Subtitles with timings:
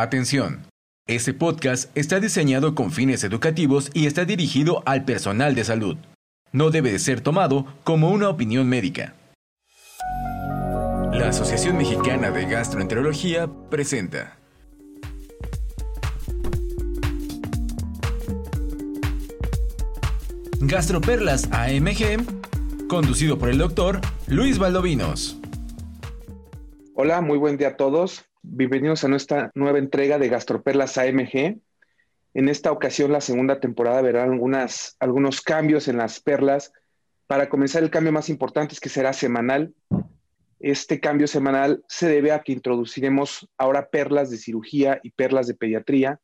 [0.00, 0.62] Atención.
[1.06, 5.98] Este podcast está diseñado con fines educativos y está dirigido al personal de salud.
[6.52, 9.14] No debe de ser tomado como una opinión médica.
[11.12, 14.38] La Asociación Mexicana de Gastroenterología presenta.
[20.60, 25.36] Gastroperlas AMG, conducido por el doctor Luis Valdovinos.
[26.94, 28.29] Hola, muy buen día a todos.
[28.42, 31.60] Bienvenidos a nuestra nueva entrega de Gastroperlas AMG.
[32.32, 36.72] En esta ocasión, la segunda temporada verá algunas, algunos cambios en las perlas.
[37.26, 39.74] Para comenzar, el cambio más importante es que será semanal.
[40.58, 45.54] Este cambio semanal se debe a que introduciremos ahora perlas de cirugía y perlas de
[45.54, 46.18] pediatría.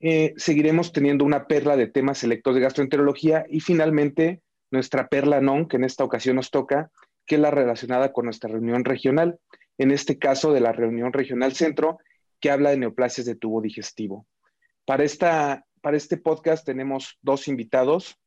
[0.00, 5.68] Eh, seguiremos teniendo una perla de temas selectos de gastroenterología y finalmente nuestra perla non,
[5.68, 6.90] que en esta ocasión nos toca,
[7.26, 9.38] que es la relacionada con nuestra reunión regional
[9.78, 11.98] en este caso de la reunión regional centro,
[12.40, 14.26] que habla de neoplasias de tubo digestivo.
[14.84, 18.18] Para, esta, para este podcast tenemos dos invitados.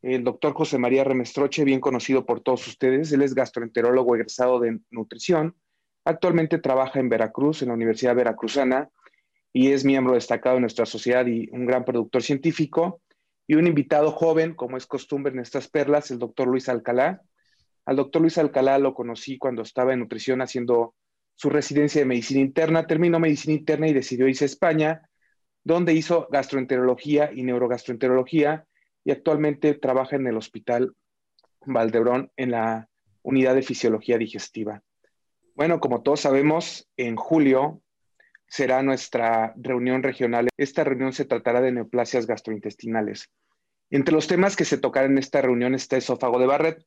[0.00, 4.78] El doctor José María Remestroche, bien conocido por todos ustedes, él es gastroenterólogo egresado de
[4.90, 5.56] nutrición.
[6.04, 8.90] Actualmente trabaja en Veracruz, en la Universidad Veracruzana,
[9.52, 13.02] y es miembro destacado de nuestra sociedad y un gran productor científico.
[13.46, 17.22] Y un invitado joven, como es costumbre en estas perlas, el doctor Luis Alcalá,
[17.84, 20.94] al doctor Luis Alcalá lo conocí cuando estaba en nutrición haciendo
[21.34, 22.86] su residencia de medicina interna.
[22.86, 25.08] Terminó medicina interna y decidió irse a España,
[25.64, 28.66] donde hizo gastroenterología y neurogastroenterología
[29.04, 30.94] y actualmente trabaja en el Hospital
[31.64, 32.88] Valdebrón en la
[33.22, 34.82] unidad de fisiología digestiva.
[35.54, 37.82] Bueno, como todos sabemos, en julio
[38.46, 40.48] será nuestra reunión regional.
[40.56, 43.30] Esta reunión se tratará de neoplasias gastrointestinales.
[43.90, 46.84] Entre los temas que se tocarán en esta reunión está esófago de Barrett,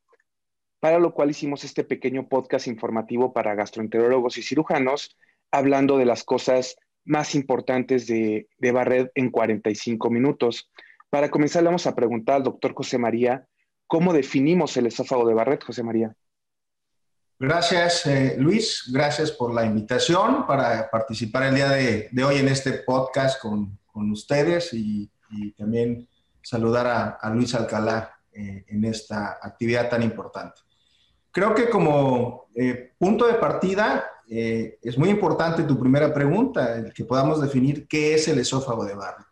[0.80, 5.18] para lo cual hicimos este pequeño podcast informativo para gastroenterólogos y cirujanos,
[5.52, 10.70] hablando de las cosas más importantes de, de Barret en 45 minutos.
[11.10, 13.48] Para comenzar, le vamos a preguntar al doctor José María,
[13.88, 16.16] ¿cómo definimos el esófago de Barret, José María?
[17.38, 18.90] Gracias, eh, Luis.
[18.94, 24.74] Gracias por la invitación para participar el día de, hoy en este podcast con, ustedes
[24.74, 25.10] y,
[25.58, 26.08] también
[26.42, 30.62] saludar a, Luis Alcalá eh, en esta actividad tan importante.
[31.36, 36.94] Creo que como eh, punto de partida eh, es muy importante tu primera pregunta, el
[36.94, 39.28] que podamos definir qué es el esófago de Barrett.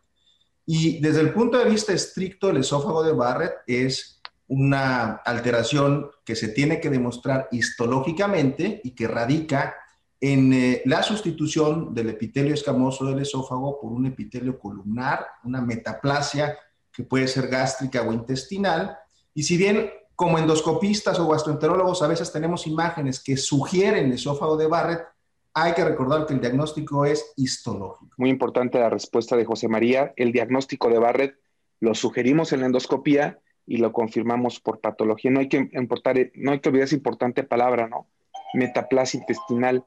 [0.66, 6.36] Y desde el punto de vista estricto, el esófago de Barrett es una alteración que
[6.36, 9.74] se tiene que demostrar histológicamente y que radica
[10.20, 16.54] en eh, la sustitución del epitelio escamoso del esófago por un epitelio columnar, una metaplasia
[16.92, 18.94] que puede ser gástrica o intestinal.
[19.32, 24.66] Y si bien como endoscopistas o gastroenterólogos a veces tenemos imágenes que sugieren esófago de
[24.66, 25.02] Barrett,
[25.52, 28.12] hay que recordar que el diagnóstico es histológico.
[28.16, 30.12] Muy importante la respuesta de José María.
[30.16, 31.36] El diagnóstico de Barrett
[31.80, 35.30] lo sugerimos en la endoscopía y lo confirmamos por patología.
[35.30, 38.08] No hay que, importar, no hay que olvidar esa importante palabra, ¿no?
[38.52, 39.84] Metaplasia intestinal.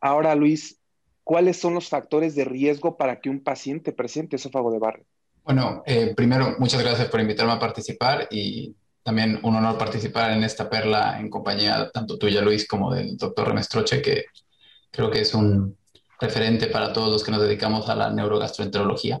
[0.00, 0.80] Ahora, Luis,
[1.22, 5.06] ¿cuáles son los factores de riesgo para que un paciente presente esófago de Barrett?
[5.44, 10.44] Bueno, eh, primero, muchas gracias por invitarme a participar y también un honor participar en
[10.44, 14.24] esta perla en compañía tanto tuya, Luis, como del doctor Remestroche, que
[14.90, 15.76] creo que es un
[16.20, 19.20] referente para todos los que nos dedicamos a la neurogastroenterología.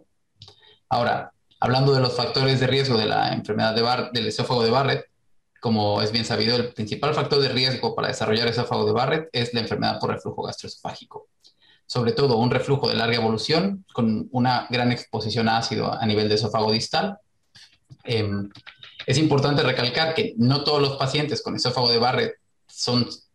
[0.88, 4.70] Ahora, hablando de los factores de riesgo de la enfermedad de Bar del esófago de
[4.70, 5.06] Barrett,
[5.60, 9.52] como es bien sabido, el principal factor de riesgo para desarrollar esófago de Barrett es
[9.52, 11.28] la enfermedad por reflujo gastroesofágico.
[11.86, 16.28] Sobre todo un reflujo de larga evolución con una gran exposición a ácido a nivel
[16.28, 17.18] de esófago distal.
[18.04, 18.48] Em,
[19.10, 22.34] es importante recalcar que no todos los pacientes con esófago de Barrett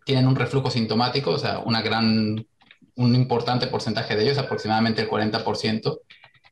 [0.05, 2.47] tienen un reflujo sintomático, o sea, un
[2.95, 5.99] importante porcentaje de ellos, aproximadamente el 40%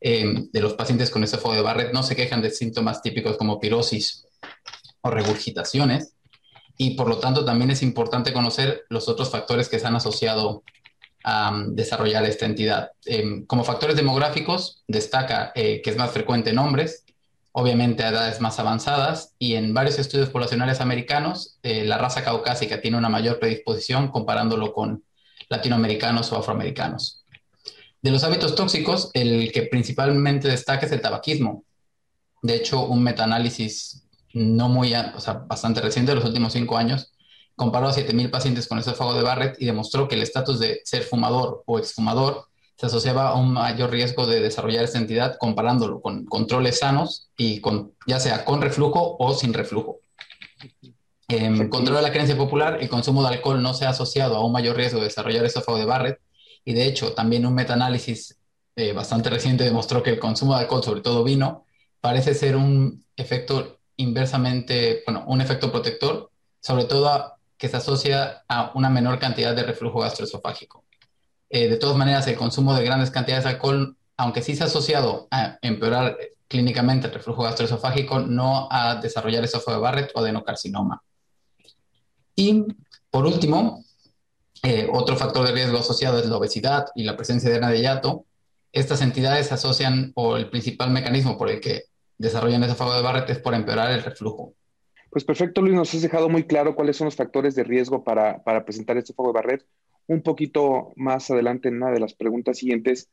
[0.02, 3.58] eh, de los pacientes con esófago de Barrett no se quejan de síntomas típicos como
[3.58, 4.26] pirosis
[5.00, 6.12] o regurgitaciones.
[6.76, 10.64] Y por lo tanto también es importante conocer los otros factores que se han asociado
[11.22, 12.90] a um, desarrollar esta entidad.
[13.06, 17.04] Eh, como factores demográficos, destaca eh, que es más frecuente en hombres,
[17.56, 22.80] obviamente a edades más avanzadas, y en varios estudios poblacionales americanos, eh, la raza caucásica
[22.80, 25.04] tiene una mayor predisposición comparándolo con
[25.48, 27.24] latinoamericanos o afroamericanos.
[28.02, 31.64] De los hábitos tóxicos, el que principalmente destaca es el tabaquismo.
[32.42, 34.92] De hecho, un metaanálisis no muy,
[35.46, 37.12] bastante reciente, de los últimos cinco años,
[37.54, 41.04] comparó a 7.000 pacientes con esófago de Barrett y demostró que el estatus de ser
[41.04, 46.24] fumador o exfumador se asociaba a un mayor riesgo de desarrollar esta entidad comparándolo con
[46.24, 50.00] controles sanos y con, ya sea con reflujo o sin reflujo.
[51.28, 54.44] En control de la creencia popular, el consumo de alcohol no se ha asociado a
[54.44, 56.20] un mayor riesgo de desarrollar esófago de Barrett
[56.64, 58.38] y de hecho también un metaanálisis
[58.76, 61.64] eh, bastante reciente demostró que el consumo de alcohol, sobre todo vino,
[62.00, 66.30] parece ser un efecto inversamente, bueno, un efecto protector,
[66.60, 70.83] sobre todo que se asocia a una menor cantidad de reflujo gastroesofágico.
[71.54, 74.66] Eh, de todas maneras, el consumo de grandes cantidades de alcohol, aunque sí se ha
[74.66, 76.18] asociado a empeorar
[76.48, 81.04] clínicamente el reflujo gastroesofágico, no a desarrollar esófago de Barrett o adenocarcinoma.
[82.34, 82.64] Y
[83.08, 83.84] por último,
[84.64, 87.82] eh, otro factor de riesgo asociado es la obesidad y la presencia de hernia de
[87.82, 88.24] hiato.
[88.72, 91.84] Estas entidades asocian, o el principal mecanismo por el que
[92.18, 94.54] desarrollan esófago de Barrett es por empeorar el reflujo.
[95.08, 98.42] Pues perfecto, Luis, nos has dejado muy claro cuáles son los factores de riesgo para,
[98.42, 99.66] para presentar esófago de Barrett.
[100.06, 103.08] Un poquito más adelante en una de las preguntas siguientes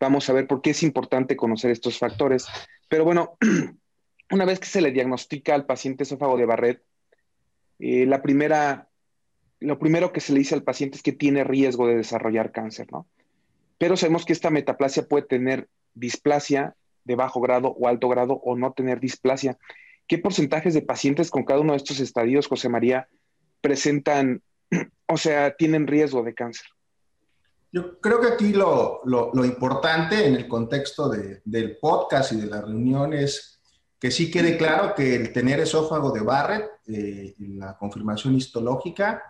[0.00, 2.46] vamos a ver por qué es importante conocer estos factores.
[2.88, 3.36] Pero bueno,
[4.30, 6.82] una vez que se le diagnostica al paciente esófago de Barrett,
[7.78, 8.88] eh, la primera,
[9.60, 12.90] lo primero que se le dice al paciente es que tiene riesgo de desarrollar cáncer,
[12.90, 13.06] ¿no?
[13.78, 18.56] Pero sabemos que esta metaplasia puede tener displasia de bajo grado o alto grado o
[18.56, 19.58] no tener displasia.
[20.06, 23.08] ¿Qué porcentajes de pacientes con cada uno de estos estadios, José María,
[23.60, 24.42] presentan,
[25.06, 26.66] o sea, tienen riesgo de cáncer?
[27.72, 29.02] Yo creo que aquí lo,
[29.44, 33.60] importante en el contexto del podcast y de la reunión es
[34.00, 39.22] que sí quede claro que el tener esófago de Barrett, eh, la confirmación histológica,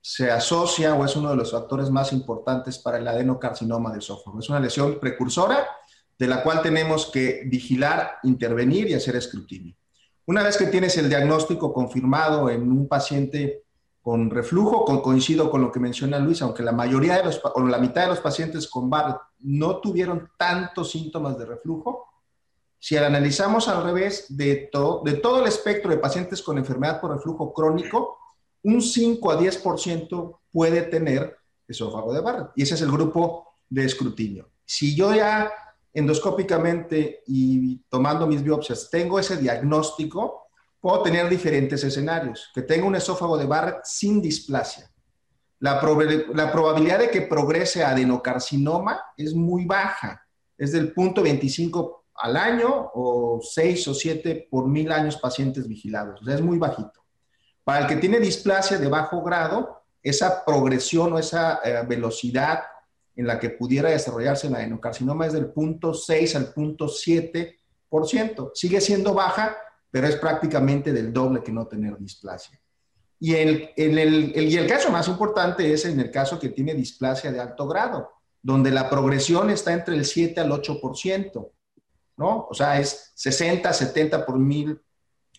[0.00, 4.38] se asocia o es uno de los factores más importantes para el adenocarcinoma de esófago.
[4.38, 5.66] Es una lesión precursora
[6.18, 9.76] de la cual tenemos que vigilar, intervenir y hacer escrutinio.
[10.26, 13.64] Una vez que tienes el diagnóstico confirmado en un paciente
[14.02, 17.78] con reflujo, coincido con lo que menciona Luis, aunque la mayoría de los, o la
[17.78, 22.08] mitad de los pacientes con Barrett no tuvieron tantos síntomas de reflujo,
[22.80, 24.68] si analizamos al revés de,
[25.04, 28.18] de todo el espectro de pacientes con enfermedad por reflujo crónico,
[28.64, 31.36] un 5 a 10% puede tener
[31.68, 32.50] esófago de Barrett.
[32.56, 34.50] Y ese es el grupo de escrutinio.
[34.64, 35.52] Si yo ya
[35.94, 40.41] endoscópicamente y tomando mis biopsias tengo ese diagnóstico,
[40.82, 42.50] puedo tener diferentes escenarios.
[42.52, 44.90] Que tenga un esófago de Barrett sin displasia.
[45.60, 45.80] La,
[46.34, 50.26] la probabilidad de que progrese a adenocarcinoma es muy baja,
[50.58, 56.20] es del punto 25 al año o seis o siete por mil años pacientes vigilados.
[56.20, 57.04] O sea, es muy bajito.
[57.62, 62.64] Para el que tiene displasia de bajo grado, esa progresión o esa eh, velocidad
[63.14, 68.50] en la que pudiera desarrollarse el adenocarcinoma es del punto 6 al punto 7%.
[68.54, 69.56] Sigue siendo baja,
[69.92, 72.58] pero es prácticamente del doble que no tener displasia.
[73.20, 77.30] Y el, el, y el caso más importante es en el caso que tiene displasia
[77.30, 78.10] de alto grado,
[78.42, 81.50] donde la progresión está entre el 7 al 8%.
[82.16, 82.46] ¿no?
[82.50, 84.80] O sea, es 60, 70 por mil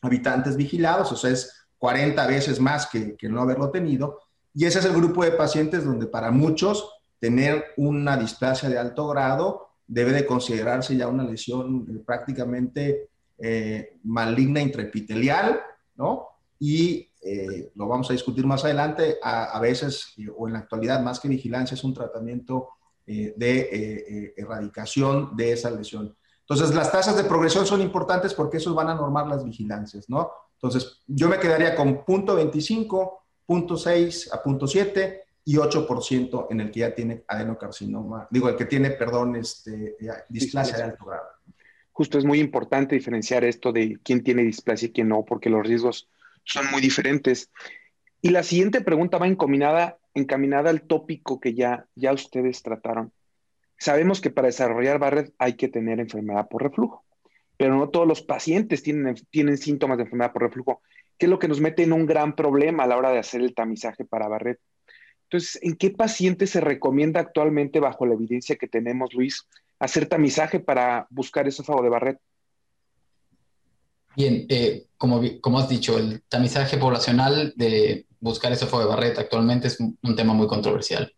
[0.01, 4.19] habitantes vigilados, o sea, es 40 veces más que, no haberlo tenido.
[4.53, 6.89] Y ese es el grupo de pacientes donde para muchos
[7.19, 13.97] tener una displasia de alto grado debe de considerarse ya una lesión eh, prácticamente eh,
[14.03, 15.59] maligna intraepitelial,
[15.95, 16.27] ¿no?
[16.59, 21.19] Y eh, lo vamos a discutir más adelante, a, veces o en la actualidad más
[21.19, 22.69] que vigilancia es un tratamiento
[23.05, 26.15] de erradicación de esa lesión.
[26.47, 30.31] Entonces, las tasas de progresión son importantes porque esos van a normar las vigilancias, ¿no?
[30.55, 36.61] Entonces, yo me quedaría con punto 25, punto 6 a punto 7 y 8% en
[36.61, 41.05] el que ya tiene adenocarcinoma, digo, el que tiene, perdón, este, eh, displasia de alto
[41.05, 41.27] grado.
[41.93, 45.65] Justo es muy importante diferenciar esto de quién tiene displasia y quién no, porque los
[45.65, 46.09] riesgos
[46.43, 47.51] son muy diferentes.
[48.21, 53.13] Y la siguiente pregunta va encaminada, encaminada al tópico que ya, ya ustedes trataron.
[53.77, 57.05] Sabemos que para desarrollar Barrett hay que tener enfermedad por reflujo,
[57.57, 60.81] pero no todos los pacientes tienen, tienen síntomas de enfermedad por reflujo,
[61.17, 63.41] que es lo que nos mete en un gran problema a la hora de hacer
[63.41, 64.59] el tamizaje para Barrett.
[65.25, 69.47] Entonces, ¿en qué pacientes se recomienda actualmente, bajo la evidencia que tenemos, Luis,
[69.85, 72.19] hacer tamizaje para buscar esófago de Barrett?
[74.15, 79.67] Bien, eh, como, como has dicho, el tamizaje poblacional de buscar esófago de Barrett actualmente
[79.67, 81.11] es un tema muy controversial.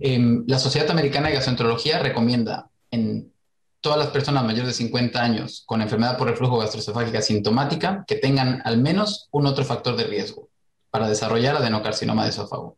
[0.00, 3.32] Em, la Sociedad Americana de Gastroenterología recomienda en
[3.80, 8.60] todas las personas mayores de 50 años con enfermedad por reflujo gastroesofágica sintomática que tengan
[8.64, 10.48] al menos un otro factor de riesgo
[10.90, 12.76] para desarrollar adenocarcinoma de esófago,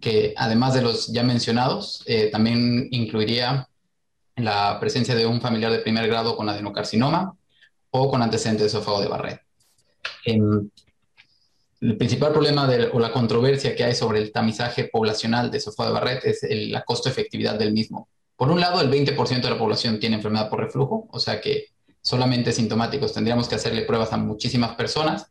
[0.00, 3.68] que además de los ya mencionados, eh, también incluiría
[4.36, 7.36] la presencia de un familiar de primer grado con adenocarcinoma
[7.90, 9.40] o con antecedentes de esófago de Barrett.
[10.24, 10.68] Em,
[11.80, 15.92] el principal problema o la controversia que hay sobre el tamizaje poblacional de sofá de
[15.92, 18.08] Barrett es la costo-efectividad del mismo.
[18.36, 21.66] Por un lado, el 20% de la población tiene enfermedad por reflujo, o sea que
[22.00, 25.30] solamente sintomáticos tendríamos que hacerle pruebas a muchísimas personas.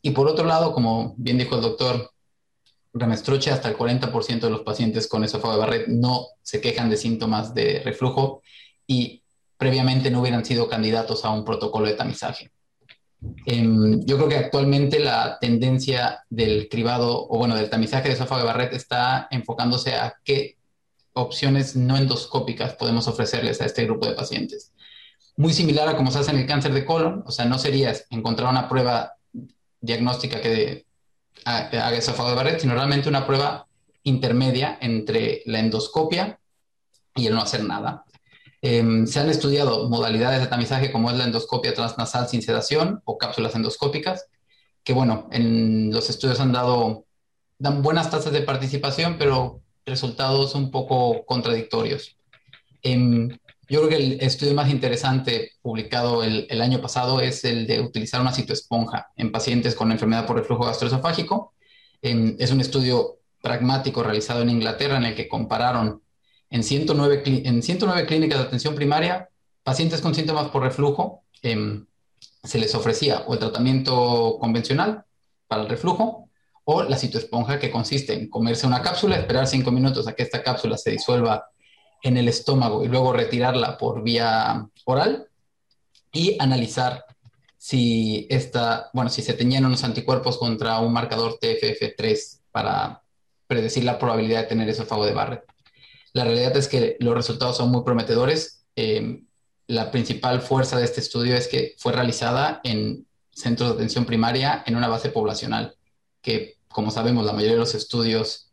[0.00, 2.12] Y por otro lado, como bien dijo el doctor
[2.92, 6.96] Remestroche, hasta el 40% de los pacientes con esófago de Barrett no se quejan de
[6.96, 8.42] síntomas de reflujo
[8.86, 9.22] y
[9.56, 12.50] previamente no hubieran sido candidatos a un protocolo de tamizaje.
[13.46, 18.40] Em, yo creo que actualmente la tendencia del cribado, o bueno, del tamizaje de esófago
[18.40, 20.56] de Barrett está enfocándose a qué
[21.14, 24.72] opciones no endoscópicas podemos ofrecerles a este grupo de pacientes.
[25.36, 27.92] Muy similar a como se hace en el cáncer de colon, o sea, no sería
[28.10, 29.14] encontrar una prueba
[29.80, 30.86] diagnóstica que
[31.56, 33.66] haga esófago de Barrett, sino realmente una prueba
[34.02, 36.38] intermedia entre la endoscopia
[37.14, 38.04] y el no hacer nada.
[38.60, 43.16] Em, se han estudiado modalidades de tamizaje como es la endoscopia transnasal sin sedación o
[43.16, 44.26] cápsulas endoscópicas,
[44.82, 47.04] que bueno, en los estudios han dado,
[47.58, 52.16] dan buenas tasas de participación, pero resultados un poco contradictorios.
[52.82, 53.38] Em,
[53.68, 58.20] yo creo que el estudio más interesante publicado el, año pasado es el de utilizar
[58.20, 61.52] una citoesponja en pacientes con enfermedad por reflujo gastroesofágico.
[62.00, 66.02] Es un estudio pragmático realizado en Inglaterra en el que compararon
[66.50, 69.28] en 109, en 109 clínicas de atención primaria,
[69.62, 71.86] pacientes con síntomas por reflujo, em,
[72.42, 75.04] se les ofrecía o el tratamiento convencional
[75.46, 76.30] para el reflujo
[76.64, 80.42] o la citoesponja que consiste en comerse una cápsula, esperar cinco minutos a que esta
[80.42, 81.48] cápsula se disuelva
[82.02, 85.28] en el estómago y luego retirarla por vía oral
[86.12, 87.04] y analizar
[87.56, 93.02] si esta, bueno, si se tenían unos anticuerpos contra un marcador TFF3 para
[93.46, 95.44] predecir la probabilidad de tener esófago de Barrett.
[96.12, 98.64] La realidad es que los resultados son muy prometedores.
[98.76, 99.22] Eh,
[99.66, 104.62] la principal fuerza de este estudio es que fue realizada en centros de atención primaria
[104.66, 105.76] en una base poblacional,
[106.22, 108.47] que como sabemos la mayoría de los estudios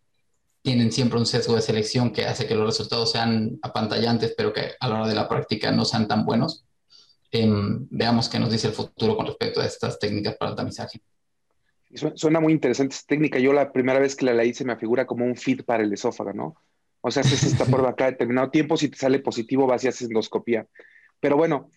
[0.66, 4.72] tienen siempre un sesgo de selección que hace que los resultados sean apantallantes, pero que
[4.80, 6.66] a la hora de la práctica no sean tan buenos.
[7.32, 11.02] Em, veamos qué nos dice el futuro con respecto a estas técnicas para el tamizaje.
[12.16, 13.38] Suena muy interesante esta técnica.
[13.38, 15.94] Yo la primera vez que la leí se me figura como un feed para el
[15.94, 16.56] esófago, ¿no?
[17.02, 20.08] O sea, haces esta prueba cada determinado tiempo, si te sale positivo, vas y haces
[20.08, 20.66] endoscopía.
[21.20, 21.70] Pero bueno,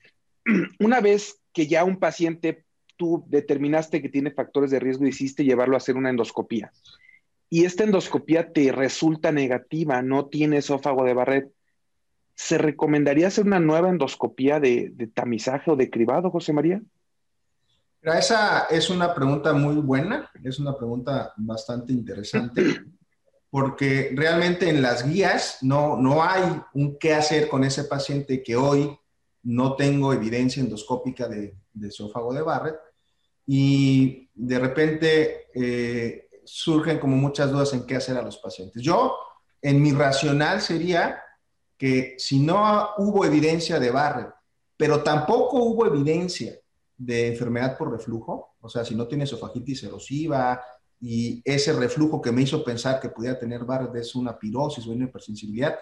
[0.81, 2.65] una vez que ya un paciente
[2.97, 6.73] tú determinaste que tiene factores de riesgo y hiciste llevarlo a hacer una endoscopía,
[7.51, 11.53] y esta endoscopía te resulta negativa, no tiene esófago de Barrett,
[12.35, 16.81] ¿se recomendaría hacer una nueva endoscopía de, de tamizaje o de cribado, José María?
[18.03, 22.63] Esa es una pregunta muy buena, es una pregunta bastante interesante.
[23.51, 28.57] porque realmente en las guías no, no hay un qué hacer con ese paciente que
[28.57, 28.97] hoy
[29.43, 32.77] no tengo evidencia endoscópica de, de esófago de Barrett
[33.47, 38.83] y de repente eh, surgen como muchas dudas en qué hacer a los pacientes.
[38.83, 39.17] Yo,
[39.61, 41.23] en mi racional sería
[41.77, 44.35] que si no hubo evidencia de Barrett,
[44.77, 46.55] pero tampoco hubo evidencia
[46.97, 50.61] de enfermedad por reflujo, o sea, si no tiene esofagitis erosiva,
[51.01, 54.91] y ese reflujo que me hizo pensar que pudiera tener Barrett es una pirosis o
[54.91, 55.77] una hipersensibilidad,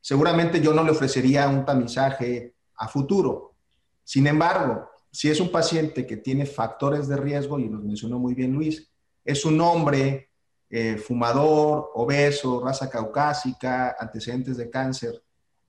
[0.00, 3.54] seguramente yo no le ofrecería un tamizaje a futuro.
[4.02, 8.34] Sin embargo, si es un paciente que tiene factores de riesgo, y nos mencionó muy
[8.34, 8.91] bien Luis,
[9.24, 10.30] es un hombre
[10.70, 15.22] eh, fumador, obeso, raza caucásica, antecedentes de cáncer,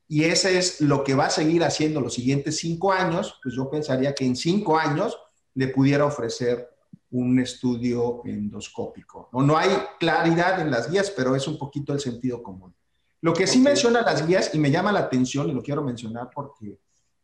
[0.07, 3.69] y ese es lo que va a seguir haciendo los siguientes cinco años, pues yo
[3.69, 5.17] pensaría que en cinco años
[5.55, 6.69] le pudiera ofrecer
[7.11, 9.29] un estudio endoscópico.
[9.33, 9.69] No, no hay
[9.99, 12.73] claridad en las guías, pero es un poquito el sentido común.
[13.21, 16.29] Lo que sí menciona las guías y me llama la atención, y lo quiero mencionar
[16.33, 16.79] porque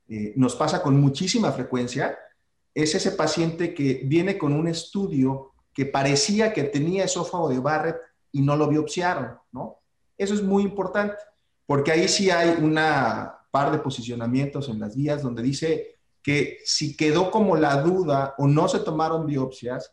[0.08, 2.18] eh, nos pasa con muchísima frecuencia,
[2.74, 7.98] es ese paciente que viene con un estudio que parecía que tenía esófago de Barrett
[8.32, 9.80] y no lo biopsiaron, ¿no?
[10.18, 11.16] Eso es muy importante,
[11.66, 16.96] porque ahí sí hay una par de posicionamientos en las guías donde dice que si
[16.96, 19.92] quedó como la duda o no se tomaron biopsias,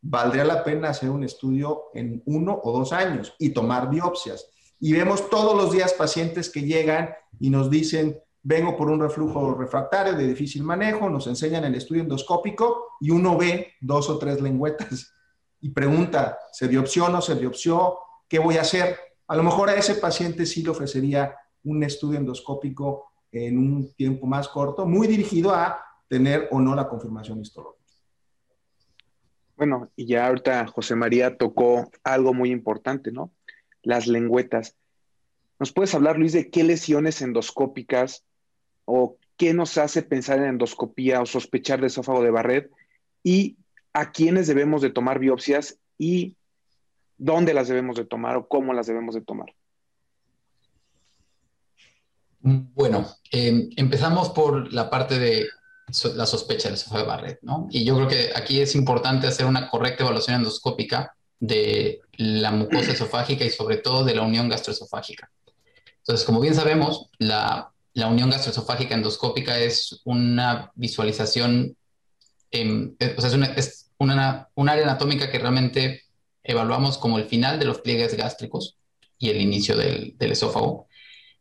[0.00, 4.50] valdría la pena hacer un estudio en uno o dos años y tomar biopsias.
[4.80, 9.54] Y vemos todos los días pacientes que llegan y nos dicen, vengo por un reflujo
[9.54, 14.40] refractario de difícil manejo, nos enseñan el estudio endoscópico y uno ve dos o tres
[14.40, 15.12] lengüetas
[15.60, 17.98] y pregunta, ¿se biopsió o no se biopsió?
[18.28, 18.96] ¿Qué voy a hacer?
[19.26, 21.34] A lo mejor a ese paciente sí le ofrecería
[21.64, 26.88] un estudio endoscópico en un tiempo más corto, muy dirigido a tener o no la
[26.88, 27.78] confirmación histológica.
[29.56, 33.32] Bueno, y ya ahorita José María tocó algo muy importante, ¿no?
[33.82, 34.76] Las lengüetas.
[35.58, 38.24] ¿Nos puedes hablar, Luis, de qué lesiones endoscópicas
[38.84, 42.70] o qué nos hace pensar en endoscopía o sospechar de esófago de Barrett
[43.22, 43.57] y
[43.92, 46.36] a quiénes debemos de tomar biopsias y
[47.16, 49.54] dónde las debemos de tomar o cómo las debemos de tomar?
[52.40, 55.48] Bueno, em, empezamos por la parte de
[56.14, 57.66] la sospecha del esófago de Barrett, ¿no?
[57.70, 62.92] Y yo creo que aquí es importante hacer una correcta evaluación endoscópica de la mucosa
[62.92, 65.30] esofágica y sobre todo de la unión gastroesofágica.
[65.98, 71.76] Entonces, como bien sabemos, la, unión gastroesofágica endoscópica es una visualización,
[72.50, 76.02] eh, o sea, es, una, un área anatómica que realmente
[76.42, 78.78] evaluamos como el final de los pliegues gástricos
[79.18, 80.86] y el inicio del, esófago.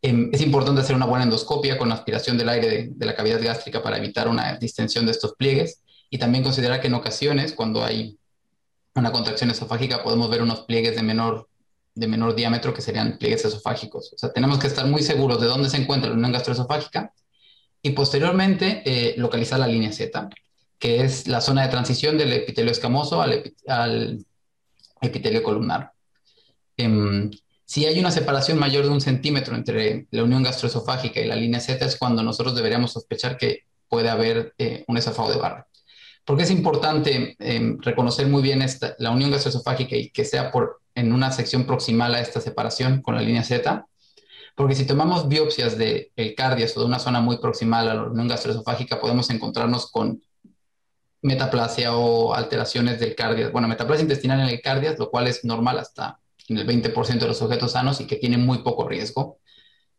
[0.02, 3.82] Em, es importante hacer una buena endoscopia con aspiración del aire de, la cavidad gástrica
[3.82, 8.18] para evitar una distensión de estos pliegues y también considerar que en ocasiones, cuando hay
[8.96, 11.48] una contracción esofágica, podemos ver unos pliegues de menor,
[11.96, 14.14] de menor diámetro que serían pliegues esofágicos.
[14.14, 17.14] O sea, tenemos que estar muy seguros de dónde se encuentra la unión gastroesofágica
[17.82, 20.30] y posteriormente eh, localizar la línea Z,
[20.80, 24.26] que es la zona de transición del epitelio escamoso al, al
[25.02, 25.92] epitelio columnar.
[26.78, 27.32] Em,
[27.66, 31.60] si hay una separación mayor de un centímetro entre la unión gastroesofágica y la línea
[31.60, 35.68] Z es cuando nosotros deberíamos sospechar que puede haber eh, un esófago de barra.
[36.24, 40.82] Porque es importante em, reconocer muy bien esta, la unión gastroesofágica y que sea por,
[40.94, 43.86] en una sección proximal a esta separación con la línea Z?
[44.56, 48.04] Porque si tomamos biopsias del el cardias o de una zona muy proximal a la
[48.04, 50.22] unión gastroesofágica, podemos encontrarnos con
[51.22, 53.52] metaplasia o alteraciones del cardias.
[53.52, 57.28] Bueno, metaplasia intestinal en el cardias, lo cual es normal hasta en el 20% de
[57.28, 59.40] los sujetos sanos y que tiene muy poco riesgo.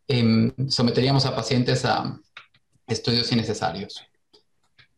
[0.06, 2.18] Em, someteríamos a pacientes a
[2.86, 4.02] estudios innecesarios.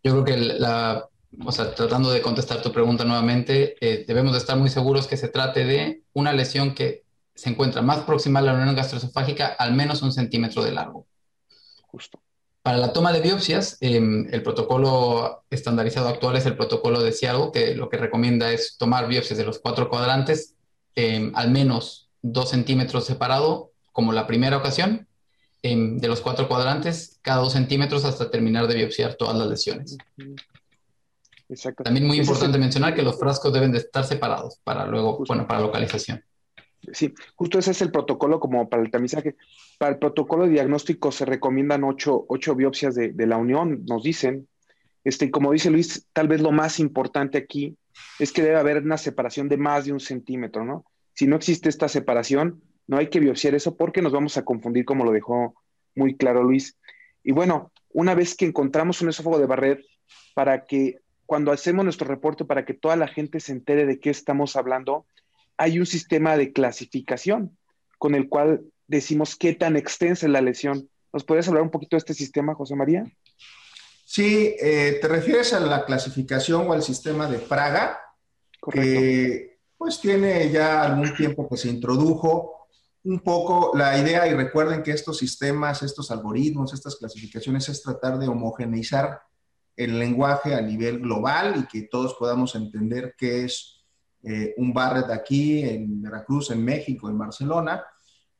[0.02, 1.08] Yo creo que la,
[1.44, 5.16] o sea, tratando de contestar tu pregunta nuevamente, eh, debemos de estar muy seguros que
[5.16, 9.74] se trate de una lesión que se encuentra más próxima a la unión gastroesofágica, al
[9.74, 11.06] menos un centímetro de largo.
[11.86, 12.20] Justo.
[12.62, 17.50] Para la toma de biopsias, em, el protocolo estandarizado actual es el protocolo de Seattle,
[17.52, 20.54] que lo que recomienda es tomar biopsias de los cuatro cuadrantes,
[20.94, 25.06] em, al menos dos centímetros separado, como la primera ocasión,
[25.62, 29.96] em, de los cuatro cuadrantes, cada dos centímetros hasta terminar de biopsiar todas las lesiones.
[31.48, 31.82] Exacto.
[31.82, 35.60] También muy importante mencionar que los frascos deben de estar separados para luego, bueno, para
[35.60, 36.22] localización.
[36.92, 39.36] Sí, justo ese es el protocolo como para el tamizaje.
[39.80, 44.46] Para el protocolo de diagnóstico se recomiendan ocho, biopsias de, la unión, nos dicen.
[45.04, 47.78] Este, como dice Luis, tal vez lo más importante aquí
[48.18, 50.84] es que debe haber una separación de más de un centímetro, ¿no?
[51.14, 54.84] Si no existe esta separación, no hay que biopsiar eso porque nos vamos a confundir,
[54.84, 55.54] como lo dejó
[55.94, 56.76] muy claro Luis.
[57.24, 59.80] Y bueno, una vez que encontramos un esófago de Barrett,
[60.34, 64.10] para que cuando hacemos nuestro reporte, para que toda la gente se entere de qué
[64.10, 65.06] estamos hablando,
[65.56, 67.56] hay un sistema de clasificación
[67.96, 70.90] con el cual decimos qué tan extensa es la lesión.
[71.12, 73.04] ¿Nos puedes hablar un poquito de este sistema, José María?
[74.04, 78.00] Sí, eh, te refieres a la clasificación o al sistema de Praga,
[78.72, 82.66] que pues tiene ya algún tiempo que se introdujo
[83.04, 88.18] un poco la idea, y recuerden que estos sistemas, estos algoritmos, estas clasificaciones es tratar
[88.18, 89.22] de homogeneizar
[89.76, 93.84] el lenguaje a nivel global y que todos podamos entender qué es
[94.22, 97.82] eh, un Barrett aquí en Veracruz, en México, en Barcelona.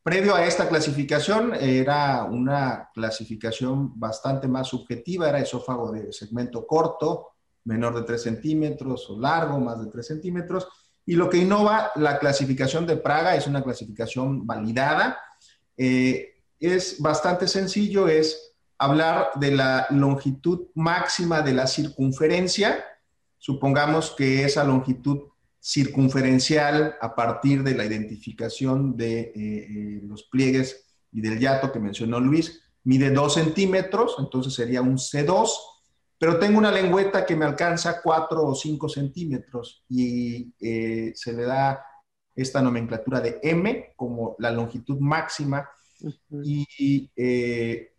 [0.03, 7.33] Previo a esta clasificación era una clasificación bastante más subjetiva, era esófago de segmento corto,
[7.65, 10.69] menor de 3 centímetros o largo, más de 3 centímetros.
[11.05, 15.19] Y lo que innova la clasificación de Praga es una clasificación validada.
[15.77, 22.83] Eh, es bastante sencillo, es hablar de la longitud máxima de la circunferencia.
[23.37, 25.30] Supongamos que esa longitud
[25.61, 31.79] circunferencial a partir de la identificación de eh, eh, los pliegues y del yato que
[31.79, 35.51] mencionó Luis, mide 2 centímetros, entonces sería un C2,
[36.18, 41.44] pero tengo una lengüeta que me alcanza 4 o 5 centímetros y eh, se le
[41.44, 41.85] da
[42.35, 45.68] esta nomenclatura de M como la longitud máxima
[46.42, 47.11] y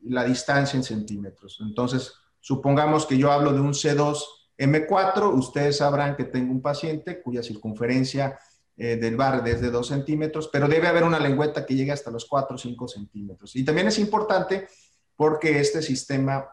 [0.02, 1.60] la distancia en centímetros.
[1.62, 4.18] Entonces, supongamos que yo hablo de un C2
[4.58, 8.40] M4, ustedes sabrán que tengo un paciente cuya circunferencia
[8.78, 12.12] eh, del bar es de 2 centímetros, pero debe haber una lengüeta que llegue hasta
[12.12, 13.56] los 4 o 5 centímetros.
[13.56, 14.68] Y también es importante
[15.16, 16.48] porque este sistema,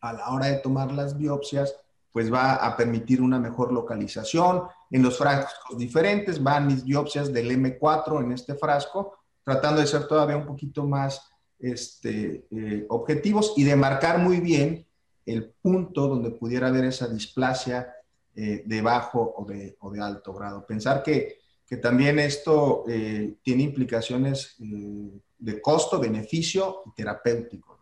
[0.00, 1.74] a la hora de tomar las biopsias,
[2.12, 4.62] pues va a permitir una mejor localización.
[4.90, 10.06] En los frascos diferentes van mis biopsias del M4 en este frasco, tratando de ser
[10.06, 11.22] todavía un poquito más
[11.58, 14.86] este, eh, objetivos y de marcar muy bien
[15.26, 17.94] el punto donde pudiera haber esa displasia
[18.34, 20.66] eh, de bajo o de, alto grado.
[20.66, 21.40] Pensar que,
[21.80, 27.78] también esto eh, tiene implicaciones eh, de costo, beneficio y terapéutico.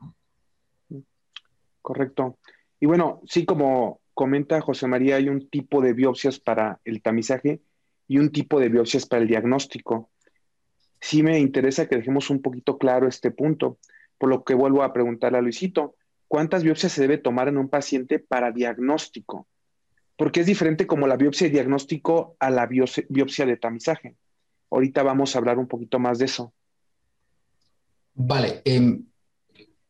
[1.82, 2.38] Correcto.
[2.78, 7.62] Y bueno, sí, como comenta José María, hay un tipo de biopsias para el tamizaje
[8.06, 10.10] y un tipo de biopsias para el diagnóstico.
[11.00, 13.78] Sí me interesa que dejemos un poquito claro este punto,
[14.18, 15.96] por lo que vuelvo a preguntarle a Luisito.
[16.30, 19.48] ¿Cuántas biopsias se debe tomar en un paciente para diagnóstico?
[20.20, 24.16] porque es diferente como la biopsia de diagnóstico a la biopsia de tamizaje.
[24.70, 26.52] Ahorita vamos a hablar un poquito más de eso.
[28.12, 28.60] Vale.
[28.66, 29.02] Em,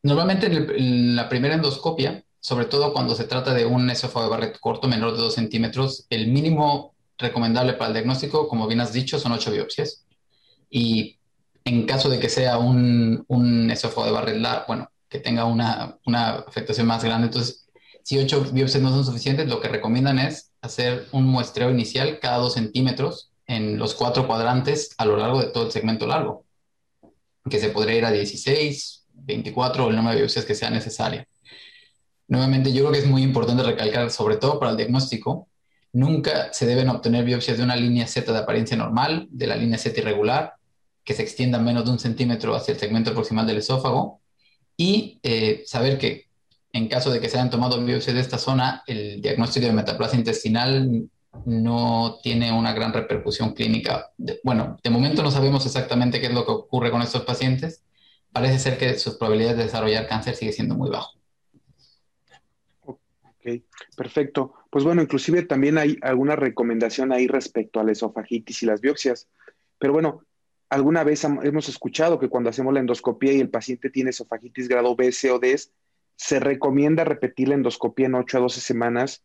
[0.04, 4.60] normalmente en, la primera endoscopia, sobre todo cuando se trata de un esófago de Barrett
[4.60, 9.18] corto menor de 2 centímetros, el mínimo recomendable para el diagnóstico, como bien has dicho,
[9.18, 10.06] son 8 biopsias.
[10.70, 11.18] Y
[11.64, 16.36] en caso de que sea un, un esófago de Barrett, bueno, que tenga una, una
[16.36, 17.68] afectación más grande, entonces
[18.02, 22.38] si 8 biopsias no son suficientes, lo que recomiendan es hacer un muestreo inicial cada
[22.38, 26.44] 2 centímetros en los cuatro cuadrantes a lo largo de todo el segmento largo,
[27.48, 31.26] que se podría ir a 16, 24 o el número de biopsias que sea necesaria.
[32.28, 35.48] Nuevamente, yo creo que es muy importante recalcar, sobre todo para el diagnóstico,
[35.92, 39.78] nunca se deben obtener biopsias de una línea Z de apariencia normal, de la línea
[39.78, 40.54] Z irregular,
[41.02, 44.19] que se extienda menos de un centímetro hacia el segmento proximal del esófago,
[44.80, 46.30] y eh, saber que
[46.72, 50.18] en caso de que se hayan tomado biopsias de esta zona, el diagnóstico de metaplasia
[50.18, 51.06] intestinal
[51.44, 54.10] no tiene una gran repercusión clínica.
[54.42, 57.84] bueno, de momento no sabemos exactamente qué es lo que ocurre con estos pacientes.
[58.32, 61.12] Parece ser que sus probabilidades de desarrollar cáncer sigue siendo muy bajo.
[62.86, 63.60] Ok,
[63.98, 64.54] perfecto.
[64.70, 69.28] Pues bueno, inclusive también hay alguna recomendación ahí respecto a la esofagitis y las biopsias.
[69.78, 70.22] Pero bueno,
[70.70, 74.96] alguna vez hemos escuchado que cuando hacemos la endoscopía y el paciente tiene esofagitis grado
[74.96, 75.60] B, C o D,
[76.16, 79.24] se recomienda repetir la endoscopía en 8 a 12 semanas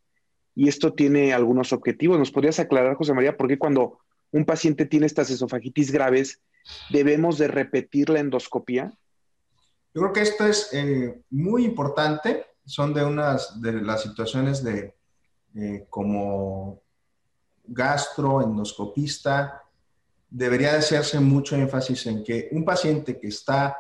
[0.55, 2.17] y esto tiene algunos objetivos.
[2.17, 3.99] ¿Nos podrías aclarar, José María, por qué cuando
[4.31, 6.41] un paciente tiene estas esofagitis graves
[6.89, 8.97] debemos de repetir la endoscopía?
[9.93, 12.45] Yo creo que esto es eh, muy importante.
[12.65, 14.95] Son de unas de las situaciones de
[15.55, 16.81] eh, como
[17.65, 19.64] gastroendoscopista,
[20.35, 23.77] debería de hacerse mucho énfasis en que un paciente que está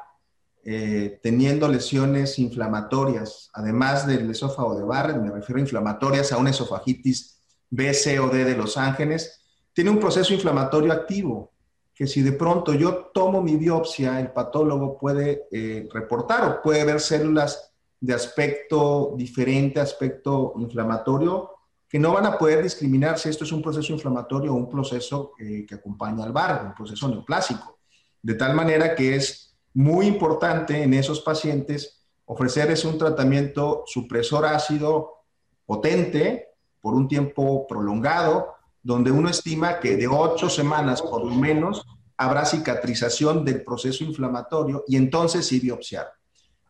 [0.63, 6.51] eh, teniendo lesiones inflamatorias, además del esófago de Barrett, me refiero a inflamatorias a una
[6.51, 9.41] esofagitis B, C o D de los ángeles,
[9.73, 11.51] tiene un proceso inflamatorio activo,
[11.93, 16.85] que si de pronto yo tomo mi biopsia, el patólogo puede eh, reportar o puede
[16.85, 21.54] ver células de aspecto diferente, aspecto inflamatorio,
[21.87, 25.33] que no van a poder discriminar si esto es un proceso inflamatorio o un proceso
[25.39, 27.79] eh, que acompaña al Barrett, un proceso neoplásico.
[28.21, 35.25] De tal manera que es muy importante en esos pacientes ofrecerles un tratamiento supresor ácido
[35.65, 36.49] potente
[36.81, 41.85] por un tiempo prolongado, donde uno estima que de ocho semanas por lo menos
[42.17, 46.13] habrá cicatrización del proceso inflamatorio y entonces sí biopsiar.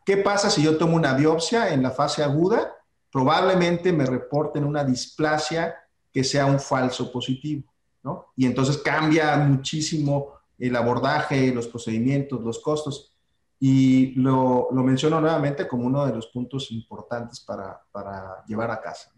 [0.04, 2.75] ¿Qué pasa si yo tomo una biopsia en la fase aguda?
[3.10, 5.74] Probablemente me reporten una displasia
[6.12, 8.26] que sea un falso positivo, ¿no?
[8.36, 13.12] Y entonces cambia muchísimo el abordaje, los procedimientos, los costos.
[13.58, 18.80] Y lo, lo menciono nuevamente como uno de los puntos importantes para, para llevar a
[18.80, 19.12] casa.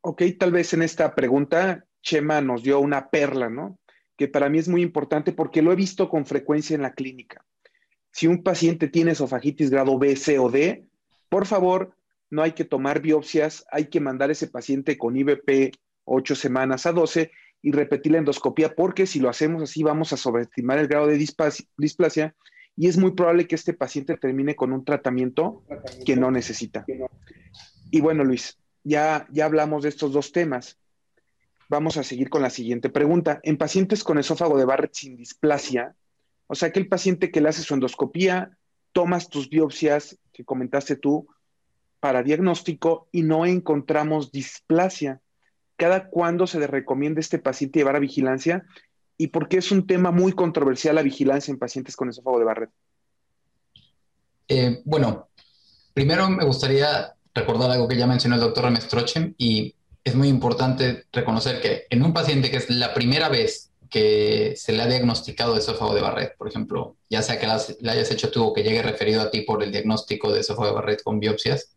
[0.00, 3.78] Ok, tal vez en esta pregunta Chema nos dio una perla, ¿no?
[4.16, 7.44] Que para mí es muy importante porque lo he visto con frecuencia en la clínica.
[8.10, 10.87] Si un paciente tiene esofagitis grado B, C o D,
[11.28, 11.94] por favor,
[12.30, 16.92] no hay que tomar biopsias, hay que mandar ese paciente con IBP 8 semanas a
[16.92, 17.30] 12
[17.62, 21.18] y repetir la endoscopía, porque si lo hacemos así vamos a sobreestimar el grado de
[21.18, 22.34] displasia
[22.76, 25.64] y es muy probable que este paciente termine con un tratamiento,
[26.06, 26.86] que no necesita.
[27.90, 30.78] Y bueno, Luis, ya, ya hablamos de estos dos temas.
[31.68, 33.40] Vamos a seguir con la siguiente pregunta.
[33.42, 35.96] En pacientes con esófago de Barrett sin displasia,
[36.46, 38.56] o sea, que el paciente que le hace su endoscopía,
[38.92, 41.26] tomas tus biopsias que comentaste tú
[41.98, 45.20] para diagnóstico y no encontramos displasia
[45.76, 48.64] cada cuándo se le recomienda a este paciente llevar a vigilancia
[49.16, 52.44] y por qué es un tema muy controversial la vigilancia en pacientes con esófago de
[52.44, 52.70] Barrett.
[54.46, 55.28] Eh, bueno,
[55.92, 59.74] primero me gustaría recordar algo que ya mencionó el doctor Remestrochen y
[60.04, 64.72] es muy importante reconocer que en un paciente que es la primera vez que se
[64.72, 67.46] le ha diagnosticado esófago de Barrett, por ejemplo, ya sea que
[67.80, 70.66] le hayas hecho tú o que llegue referido a ti por el diagnóstico de esófago
[70.66, 71.76] de Barrett con biopsias,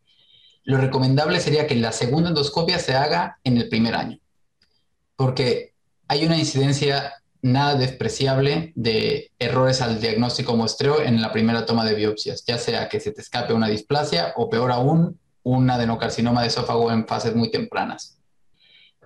[0.64, 4.20] lo recomendable sería que la segunda endoscopia se haga en el primer año,
[5.16, 5.74] porque
[6.08, 11.96] hay una incidencia nada despreciable de errores al diagnóstico muestreo en la primera toma de
[11.96, 16.50] biopsias, ya sea que se te escape una displasia o peor aún, un adenocarcinoma de
[16.50, 18.21] esófago en fases muy tempranas.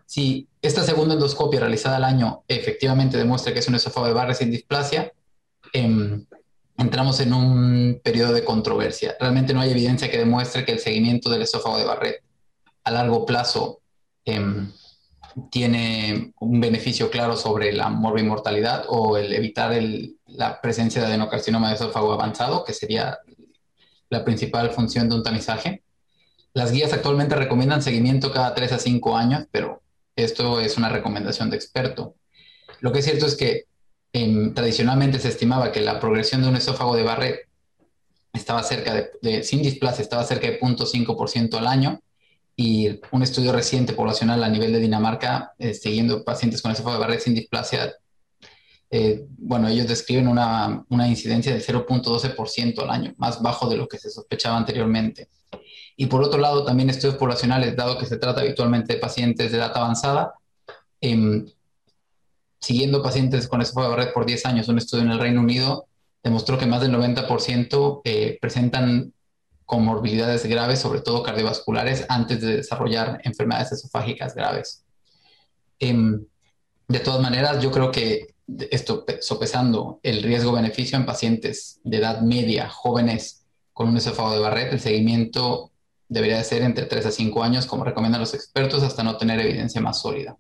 [0.06, 4.38] Si esta segunda endoscopia realizada al año efectivamente demuestra que es un esófago de Barrett
[4.38, 5.12] sin displasia,
[5.74, 6.26] em,
[6.78, 9.16] entramos en un periodo de controversia.
[9.20, 12.24] Realmente no hay evidencia que demuestre que el seguimiento del esófago de Barrett
[12.84, 13.82] a largo plazo
[14.26, 14.72] em,
[15.52, 19.74] tiene un beneficio claro sobre la morbimortalidad o el evitar
[20.28, 23.20] la presencia de adenocarcinoma de esófago avanzado, que sería
[24.10, 25.84] la principal función de un tamizaje.
[26.54, 29.82] Las guías actualmente recomiendan seguimiento cada 3 a 5 años, pero
[30.16, 32.16] esto es una recomendación de experto.
[32.80, 33.66] Lo que es cierto es que
[34.14, 37.50] em, tradicionalmente se estimaba que la progresión de un esófago de Barrett
[38.34, 42.02] estaba cerca de, sin displasia, estaba cerca de 0.5% al año,
[42.58, 47.02] y un estudio reciente poblacional a nivel de Dinamarca, eh, siguiendo pacientes con esófago de
[47.02, 47.94] Barrett sin displasia,
[48.90, 53.88] eh, bueno, ellos describen una, una incidencia del 0.12% al año, más bajo de lo
[53.88, 55.28] que se sospechaba anteriormente.
[55.98, 59.58] Y por otro lado, también estudios poblacionales, dado que se trata habitualmente de pacientes de
[59.58, 60.34] edad avanzada,
[61.02, 61.46] em,
[62.60, 65.88] siguiendo pacientes con esófago de Barrett por 10 años, un estudio en el Reino Unido
[66.26, 69.14] demostró que más del 90% eh, presentan
[69.66, 74.84] comorbilidades graves, sobre todo cardiovasculares, antes de desarrollar enfermedades esofágicas graves.
[75.80, 76.26] Em,
[76.88, 78.34] de todas maneras, yo creo que
[78.72, 84.74] esto sopesando el riesgo-beneficio en pacientes de edad media, jóvenes con un esófago de Barrett,
[84.74, 85.72] el seguimiento
[86.08, 89.40] debería de ser entre 3 a 5 años, como recomiendan los expertos, hasta no tener
[89.40, 90.38] evidencia más sólida.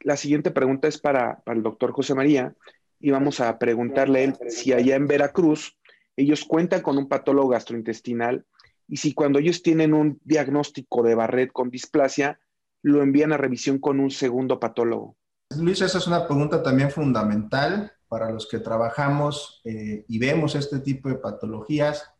[0.00, 2.54] La siguiente pregunta es para, para el doctor José María
[2.98, 5.76] y vamos a preguntarle si allá en Veracruz
[6.16, 8.44] ellos cuentan con un patólogo gastrointestinal
[8.88, 12.40] y si cuando ellos tienen un diagnóstico de Barrett con displasia,
[12.82, 15.16] lo envían a revisión con un segundo patólogo.
[15.56, 20.80] Luis, esa es una pregunta también fundamental para los que trabajamos eh, y vemos este
[20.80, 22.11] tipo de patologías.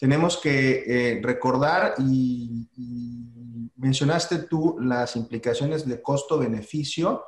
[0.00, 2.66] Tenemos que eh, recordar y,
[3.76, 7.24] mencionaste tú las implicaciones de costo-beneficio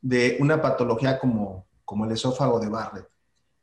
[0.00, 3.08] de una patología como, como el esófago de Barrett.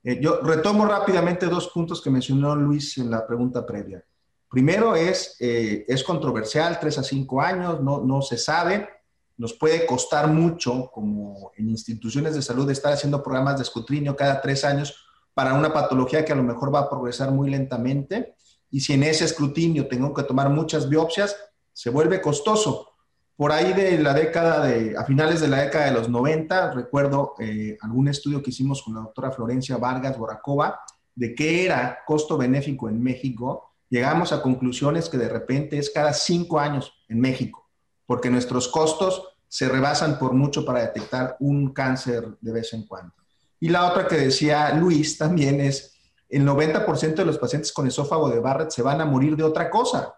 [0.03, 4.03] Eh, yo retomo rápidamente dos puntos que mencionó Luis en la pregunta previa.
[4.49, 8.89] Primero es, eh, es controversial, tres a cinco años, no, no se sabe,
[9.37, 14.41] nos puede costar mucho, como en instituciones de salud, estar haciendo programas de escrutinio cada
[14.41, 18.35] tres años para una patología que a lo mejor va a progresar muy lentamente.
[18.73, 21.37] Y si en ese escrutinio tengo que tomar muchas biopsias,
[21.71, 22.89] se vuelve costoso
[23.35, 27.35] por ahí de la década de, a finales de la década de los 90, recuerdo
[27.39, 30.79] eh, algún estudio que hicimos con la doctora Florencia Vargas Boracova
[31.13, 36.11] de qué era costo benéfico en México, llegamos a conclusiones que de repente es cada
[36.11, 37.69] cinco años en México,
[38.07, 43.13] porque nuestros costos se rebasan por mucho para detectar un cáncer de vez en cuando.
[43.59, 45.92] Y la otra que decía Luis también es,
[46.33, 49.69] el 90% de los pacientes con esófago de Barrett se van a morir de otra
[49.69, 50.15] cosa,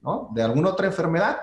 [0.00, 0.28] ¿no?
[0.34, 1.38] De alguna otra enfermedad.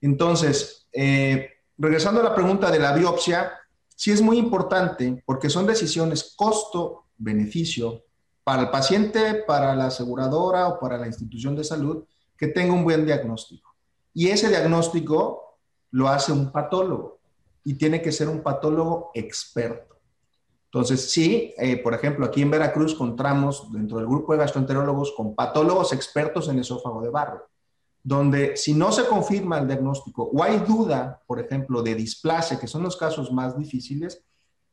[0.00, 3.52] Entonces, eh, regresando a la pregunta de la biopsia,
[3.94, 8.02] sí es muy importante porque son decisiones costo-beneficio
[8.44, 12.04] para el paciente, para la aseguradora o para la institución de salud
[12.36, 13.76] que tenga un buen diagnóstico.
[14.14, 15.58] Y ese diagnóstico
[15.90, 17.20] lo hace un patólogo
[17.62, 19.91] y tiene que ser un patólogo experto.
[20.72, 25.34] Entonces, sí, eh, por ejemplo, aquí en Veracruz encontramos dentro del grupo de gastroenterólogos con
[25.34, 27.52] patólogos expertos en esófago de barro
[28.02, 32.66] donde si no se confirma el diagnóstico o hay duda, por ejemplo, de displasia, que
[32.66, 34.24] son los casos más difíciles,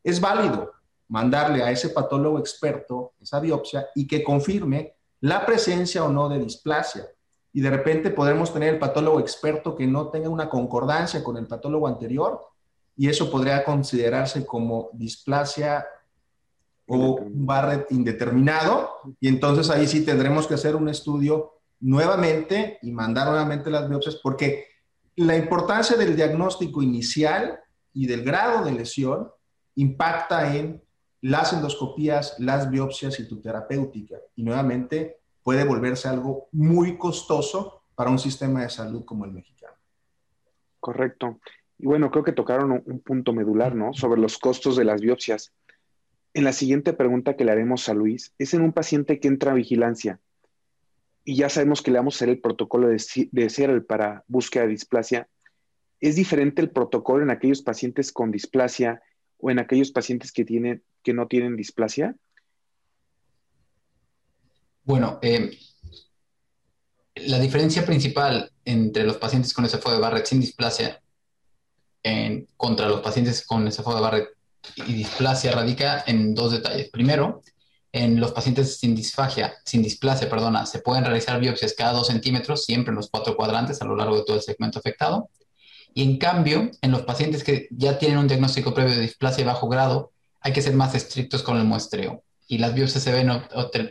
[0.04, 0.72] es válido
[1.08, 6.40] mandarle a ese patólogo experto esa biopsia y que confirme la presencia o no de
[6.40, 7.08] displasia.
[7.52, 11.48] Y de repente podremos tener el patólogo experto que no tenga una concordancia con el
[11.48, 12.40] patólogo anterior
[13.00, 15.88] y eso podría considerarse como displasia
[16.86, 18.90] o un Barrett indeterminado
[19.22, 24.18] y entonces ahí sí tendremos que hacer un estudio nuevamente y mandar nuevamente las biopsias,
[24.22, 24.66] porque
[25.16, 27.62] la importancia del diagnóstico inicial
[27.94, 29.32] y del grado de lesión
[29.76, 30.84] impacta en
[31.22, 34.18] las endoscopías, las biopsias y tu terapéutica.
[34.36, 39.76] Y nuevamente puede volverse algo muy costoso para un sistema de salud como el mexicano.
[40.82, 41.40] Correcto.
[41.80, 43.94] Y bueno, creo que tocaron un punto medular, ¿no?
[43.94, 45.54] Sobre los costos de las biopsias.
[46.34, 49.52] En la siguiente pregunta que le haremos a Luis, es en un paciente que entra
[49.52, 50.20] a vigilancia
[51.30, 54.70] y ya sabemos que le vamos a hacer el protocolo de, de para búsqueda de
[54.70, 55.30] displasia,
[56.00, 59.04] ¿es diferente el protocolo en aquellos pacientes con displasia
[59.38, 62.16] o en aquellos pacientes que, tienen, que no tienen displasia?
[64.84, 65.52] Bueno, eh,
[67.16, 71.00] la diferencia principal entre los pacientes con esófago de Barrett sin displasia
[72.04, 74.30] en, contra los pacientes con esófago de Barrett
[74.76, 76.90] y displasia radica en dos detalles.
[76.90, 77.42] Primero,
[77.92, 82.66] en los pacientes sin disfagia, sin displasia, perdona, se pueden realizar biopsias cada dos centímetros,
[82.66, 85.30] siempre en los cuatro cuadrantes a lo largo de todo el segmento afectado.
[85.94, 89.52] Y en cambio, en los pacientes que ya tienen un diagnóstico previo de displasia de
[89.52, 92.24] bajo grado, hay que ser más estrictos con el muestreo.
[92.48, 93.42] Y las biopsias se deben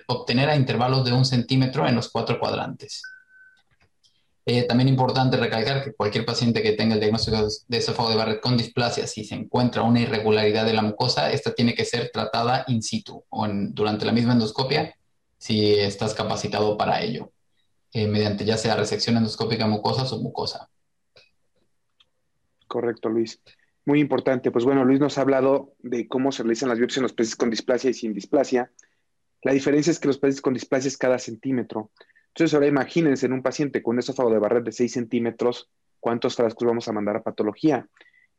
[0.07, 3.03] obtener a intervalos de un centímetro en los cuatro cuadrantes.
[4.51, 7.37] Eh, también importante recalcar que cualquier paciente que tenga el diagnóstico
[7.69, 11.55] de esófago de Barrett con displasia, si se encuentra una irregularidad de la mucosa, esta
[11.55, 14.95] tiene que ser tratada in situ o durante la misma endoscopia
[15.37, 17.31] si estás capacitado para ello.
[17.93, 20.71] eh, mediante ya sea resección endoscópica mucosa o mucosa.
[22.67, 23.43] Correcto, Luis.
[23.85, 24.51] Muy importante.
[24.51, 27.37] Pues bueno, Luis nos ha hablado de cómo se realizan las biopsias en los pacientes
[27.37, 28.73] con displasia y sin displasia.
[29.43, 31.91] La diferencia es que los pacientes con displasia es cada centímetro.
[32.29, 36.37] Entonces, ahora imagínense en un paciente con un esófago de Barrett de 6 centímetros, ¿cuántos
[36.37, 37.89] frascos vamos a mandar a patología?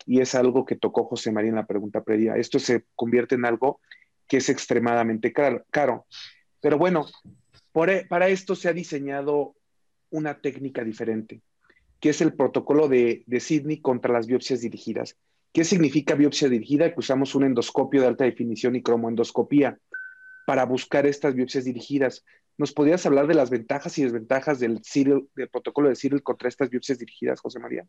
[0.06, 2.36] Y es algo que tocó José María en la pregunta previa.
[2.36, 3.82] Esto se convierte en algo
[4.28, 6.06] que es extremadamente caro.
[6.62, 7.06] Pero bueno,
[7.88, 9.56] e, para esto se ha diseñado
[10.12, 11.42] una técnica diferente,
[12.00, 15.18] que es el protocolo de, de Sydney contra las biopsias dirigidas.
[15.52, 16.94] ¿Qué significa biopsia dirigida?
[16.94, 19.80] Que usamos un endoscopio de alta definición y cromoendoscopía
[20.46, 22.24] para buscar estas biopsias dirigidas.
[22.60, 24.82] ¿Nos podrías hablar de las ventajas y desventajas del,
[25.34, 27.88] del protocolo de Cyril contra estas biopsias dirigidas, José María?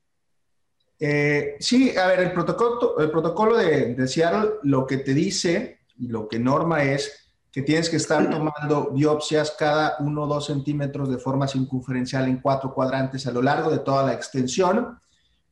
[1.01, 5.81] Eh, sí, a ver, el protocolo, el protocolo de, de Seattle lo que te dice
[5.99, 10.47] y lo que norma es que tienes que estar tomando biopsias cada 1 o 2
[10.47, 15.01] centímetros de forma circunferencial en cuatro cuadrantes a lo largo de toda la extensión,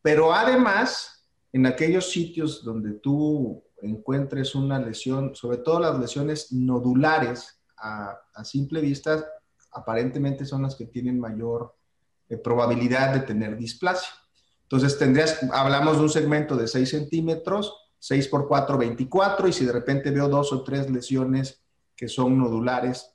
[0.00, 7.57] pero además en aquellos sitios donde tú encuentres una lesión, sobre todo las lesiones nodulares
[7.80, 9.24] a, simple vista,
[9.72, 11.74] aparentemente son las que tienen mayor
[12.28, 14.08] eh, probabilidad de tener displasia.
[14.62, 19.64] Entonces tendrías, hablamos de un segmento de 6 centímetros, 6 por 4, 24, y si
[19.64, 21.62] de repente veo dos o tres lesiones
[21.96, 23.14] que son nodulares,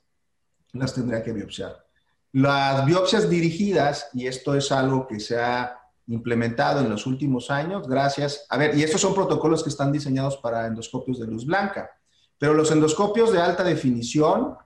[0.72, 1.84] las tendría que biopsiar.
[2.32, 7.88] Las biopsias dirigidas, y esto es algo que se ha implementado en los últimos años,
[7.88, 8.46] gracias.
[8.50, 11.90] A ver, y estos son protocolos que están diseñados para endoscopios de luz blanca,
[12.38, 14.56] pero los endoscopios de alta definición,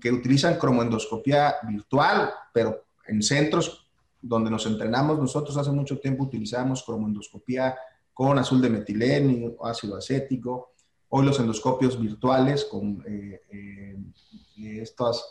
[0.00, 3.88] que utilizan cromoendoscopía virtual, pero en centros
[4.20, 7.76] donde nos entrenamos, nosotros hace mucho tiempo utilizamos cromoendoscopía
[8.12, 10.72] con azul de metileno, ácido acético,
[11.10, 15.24] hoy los endoscopios virtuales con eh, eh, estas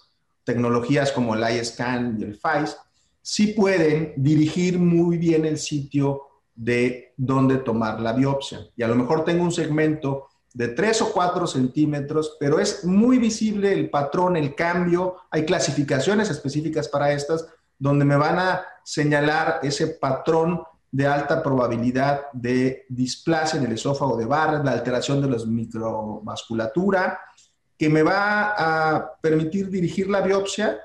[0.44, 2.78] tecnologías como el iScan y el FICE,
[3.22, 6.24] sí pueden dirigir muy bien el sitio
[6.56, 8.70] de dónde tomar la biopsia.
[8.76, 13.20] Y a lo mejor tengo un segmento de 3 o 4 centímetros, pero es muy
[13.20, 15.18] visible el patrón, el cambio.
[15.30, 17.46] Hay clasificaciones específicas para estas
[17.78, 24.18] donde me van a señalar ese patrón de alta probabilidad de displasia en el esófago
[24.18, 27.20] de Barrett, la alteración de la microvasculatura,
[27.78, 30.80] que me va a permitir dirigir la biopsia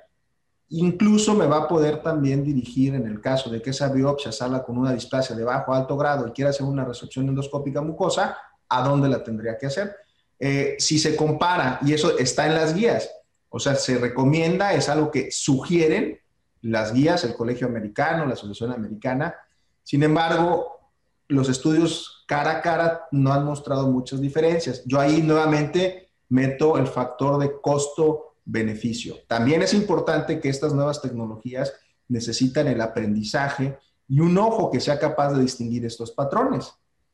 [0.74, 4.64] Incluso me va a poder también dirigir en el caso de que esa biopsia salga
[4.64, 8.38] con una displasia de bajo alto grado y quiera hacer una resección endoscópica mucosa,
[8.76, 9.96] ¿a dónde la tendría que hacer?
[10.38, 13.10] Eh, si se compara, y eso está en las guías,
[13.48, 16.18] o sea, se recomienda, es algo que sugieren
[16.62, 19.34] las guías, el Colegio Americano, la Asociación Americana.
[19.82, 20.90] Sin embargo,
[21.28, 24.82] los estudios cara a cara no han mostrado muchas diferencias.
[24.86, 29.16] Yo ahí nuevamente meto el factor de costo beneficio.
[29.28, 31.74] También es importante que estas nuevas tecnologías
[32.08, 36.72] necesitan el aprendizaje y un ojo que sea capaz de distinguir estos patrones,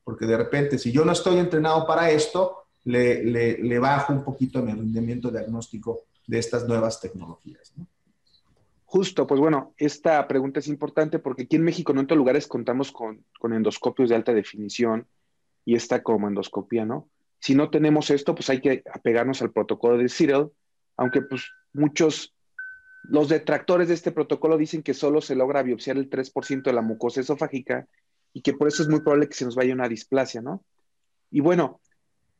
[0.09, 4.73] porque de repente si yo no estoy entrenado para esto, le, bajo un poquito mi
[4.73, 7.75] rendimiento diagnóstico de estas nuevas tecnologías.
[8.87, 12.47] Justo, pues bueno, esta pregunta es importante porque aquí en México, no en todos lugares,
[12.47, 15.07] contamos con, con endoscopios de alta definición
[15.67, 17.11] y esta como endoscopía, ¿no?
[17.39, 20.47] Si no tenemos esto, pues hay que apegarnos al protocolo de Cyril,
[20.97, 21.43] aunque pues
[21.75, 22.35] muchos,
[23.03, 26.81] los detractores de este protocolo dicen que solo se logra biopsiar el 3% de la
[26.81, 27.87] mucosa esofágica
[28.33, 30.65] y que por eso es muy probable que se nos vaya una displasia, ¿no?
[31.31, 31.81] Y bueno,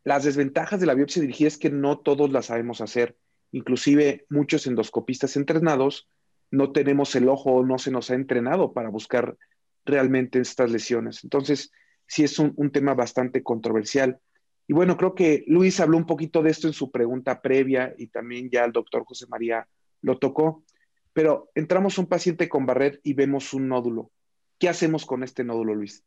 [0.05, 3.17] las desventajas de la biopsia dirigida es que no todos la sabemos hacer.
[3.53, 6.09] Inclusive muchos endoscopistas entrenados
[6.51, 9.37] no tenemos el ojo, no se nos ha entrenado para buscar
[9.85, 11.25] realmente estas lesiones.
[11.25, 11.73] Entonces,
[12.07, 14.19] sí es un, tema bastante controversial.
[14.67, 18.09] Y bueno, creo que Luis habló un poquito de esto en su pregunta previa y
[18.09, 19.67] también ya el doctor José María
[20.03, 20.65] lo tocó,
[21.13, 24.11] pero entramos un paciente con Barrett y vemos un nódulo.
[24.59, 26.03] ¿Qué hacemos con este nódulo, Luis?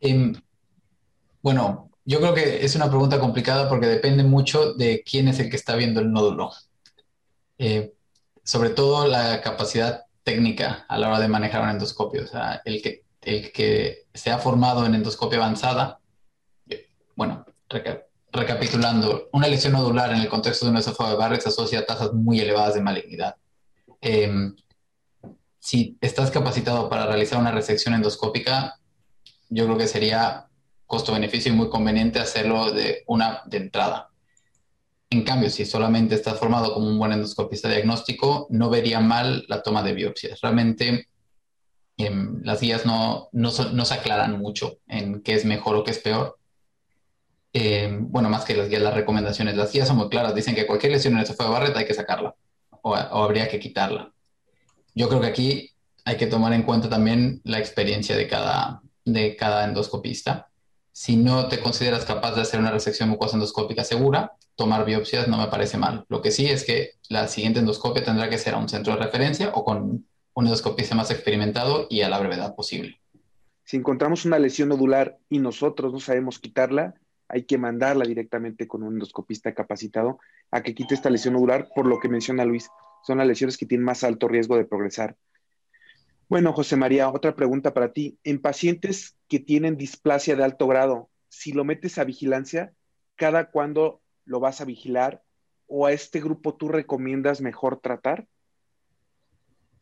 [0.00, 0.34] Em,
[1.42, 5.50] bueno, yo creo que es una pregunta complicada porque depende mucho de quién es el
[5.50, 6.52] que está viendo el nódulo.
[7.58, 7.92] Eh,
[8.44, 12.24] sobre todo la capacidad técnica a la hora de manejar un endoscopio.
[12.24, 16.00] O sea, el que, el que se ha formado en endoscopia avanzada
[17.16, 17.46] bueno,
[18.30, 21.86] recapitulando, una lesión nodular en el contexto de un esófago de Barrett se asocia a
[21.86, 23.36] tasas muy elevadas de malignidad.
[24.02, 24.54] Em,
[25.66, 28.78] si estás capacitado para realizar una resección endoscópica,
[29.48, 30.46] yo creo que sería
[30.86, 34.10] costo-beneficio y muy conveniente hacerlo de una de entrada.
[35.10, 39.60] En cambio, si solamente estás formado como un buen endoscopista diagnóstico, no vería mal la
[39.60, 40.40] toma de biopsias.
[40.40, 41.08] Realmente
[41.96, 45.90] em, las guías no, no, no, se aclaran mucho en qué es mejor o qué
[45.90, 46.38] es peor.
[47.52, 49.56] Eh, bueno, más que las guías, las recomendaciones.
[49.56, 51.86] Las guías son muy claras, dicen que cualquier lesión en el sofá de Barrett hay
[51.86, 52.36] que sacarla
[52.82, 54.12] o, habría que quitarla.
[54.96, 55.70] Yo creo que aquí
[56.04, 60.48] hay que tomar en cuenta también la experiencia de cada, de cada endoscopista.
[60.90, 65.36] Si no te consideras capaz de hacer una resección mucosa endoscópica segura, tomar biopsias no
[65.36, 66.06] me parece mal.
[66.08, 69.04] Lo que sí es que la siguiente endoscopia tendrá que ser a un centro de
[69.04, 72.98] referencia o con un endoscopista más experimentado y a la brevedad posible.
[73.64, 76.94] Si encontramos una lesión nodular y nosotros no sabemos quitarla,
[77.28, 80.20] hay que mandarla directamente con un endoscopista capacitado
[80.50, 82.70] a que quite esta lesión nodular, por lo que menciona Luis,
[83.06, 85.16] son las lesiones que tienen más alto riesgo de progresar.
[86.28, 88.18] Bueno, José María, otra pregunta para ti.
[88.24, 92.72] En pacientes que tienen displasia de alto grado, si lo metes a vigilancia,
[93.14, 95.22] ¿cada cuándo lo vas a vigilar?
[95.68, 98.26] ¿O a este grupo tú recomiendas mejor tratar?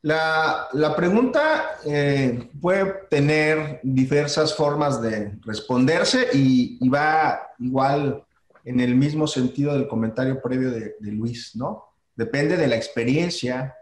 [0.03, 8.23] La, pregunta eh, puede tener diversas formas de responderse y, va igual
[8.67, 11.94] en el mismo sentido del comentario previo de, Luis, ¿no?
[12.17, 13.75] Depende de la experiencia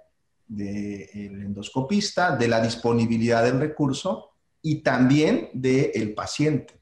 [0.47, 4.31] del endoscopista, de la disponibilidad del recurso
[4.61, 6.75] y también del paciente.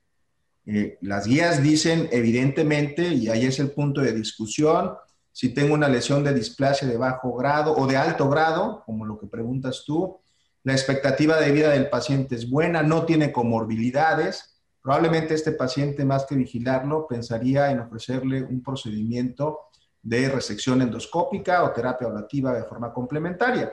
[0.67, 4.93] Eh, las guías dicen evidentemente, y ahí es el punto de discusión,
[5.33, 9.19] si tengo una lesión de displasia de bajo grado o de alto grado, como lo
[9.19, 10.19] que preguntas tú,
[10.63, 16.27] la expectativa de vida del paciente es buena, no tiene comorbilidades, probablemente este paciente más
[16.27, 19.61] que vigilarlo pensaría en ofrecerle un procedimiento
[20.03, 23.73] de resección endoscópica o terapia ablativa de forma complementaria.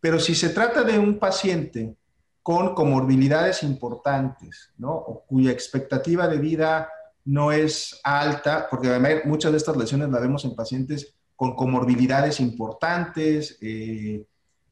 [0.00, 1.96] Pero si se trata de un paciente
[2.42, 4.92] con comorbilidades importantes, ¿no?
[4.92, 6.88] O cuya expectativa de vida
[7.24, 12.38] no es alta, porque además muchas de estas lesiones las vemos en pacientes con comorbilidades
[12.38, 13.58] importantes.
[13.60, 14.24] Eh,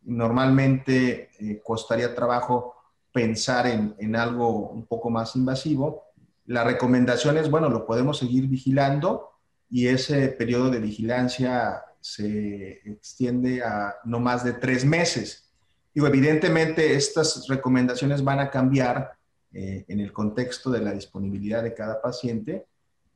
[0.05, 2.75] normalmente eh, costaría trabajo
[3.11, 6.05] pensar en, en, algo un poco más invasivo.
[6.47, 9.34] La recomendación es, bueno, lo podemos seguir vigilando
[9.75, 15.53] y ese periodo de vigilancia se extiende a no más de tres meses.
[15.93, 19.16] Digo, evidentemente estas recomendaciones van a cambiar
[19.53, 22.66] eh, en el contexto de la disponibilidad de cada paciente.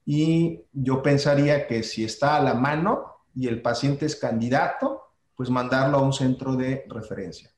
[0.05, 3.05] Y yo pensaría que si está a la mano
[3.37, 7.53] y el paciente es candidato, pues mandarlo a un centro de referencia.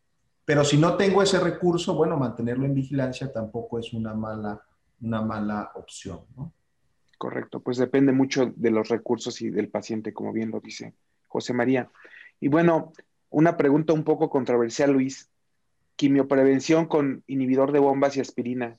[0.45, 4.61] Pero si no tengo ese recurso, bueno, mantenerlo en vigilancia tampoco es una mala,
[5.01, 6.21] una mala opción.
[7.21, 10.95] Correcto, pues depende mucho de los recursos y del paciente, como bien lo dice
[11.27, 11.91] José María.
[12.41, 12.95] Y bueno,
[13.29, 15.29] una pregunta un poco controversial, Luis
[15.97, 18.79] quimioprevención con inhibidor de bombas y aspirina.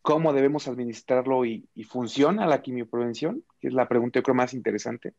[0.00, 3.42] ¿Cómo debemos administrarlo y, funciona la quimioprevención?
[3.60, 5.14] Es la pregunta yo creo más interesante.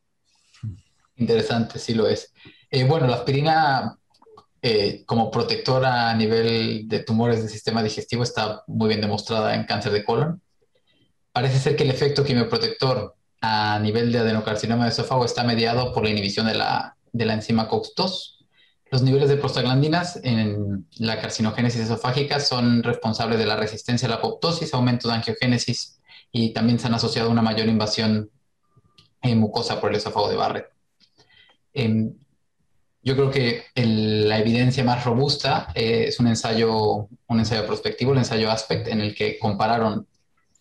[1.18, 2.34] Interesante, sí lo es.
[2.72, 4.00] Eh, bueno, la aspirina
[4.62, 9.66] eh, como protectora a nivel de tumores del sistema digestivo está muy bien demostrada en
[9.66, 10.42] cáncer de colon.
[11.38, 16.04] Parece ser que el efecto quimioprotector a nivel de adenocarcinoma de esófago está mediado por
[16.04, 18.38] la inhibición de la, de la enzima COX-2,
[18.90, 24.16] los niveles de prostaglandinas en la carcinogénesis esofágica son responsables de la resistencia a la
[24.16, 28.32] apoptosis, aumento de angiogénesis y también se han asociado a una mayor invasión
[29.22, 30.70] mucosa por el esófago de Barrett.
[31.72, 32.16] Em,
[33.04, 38.18] yo creo que la evidencia más robusta eh, es un ensayo, un ensayo prospectivo, el
[38.18, 40.08] ensayo ASPECT, en el que compararon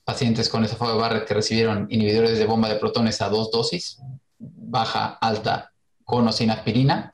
[0.07, 3.99] pacientes con esófago de Barrett que recibieron inhibidores de bomba de protones a dos dosis,
[4.39, 5.73] baja, alta,
[6.05, 7.13] con o sin aspirina,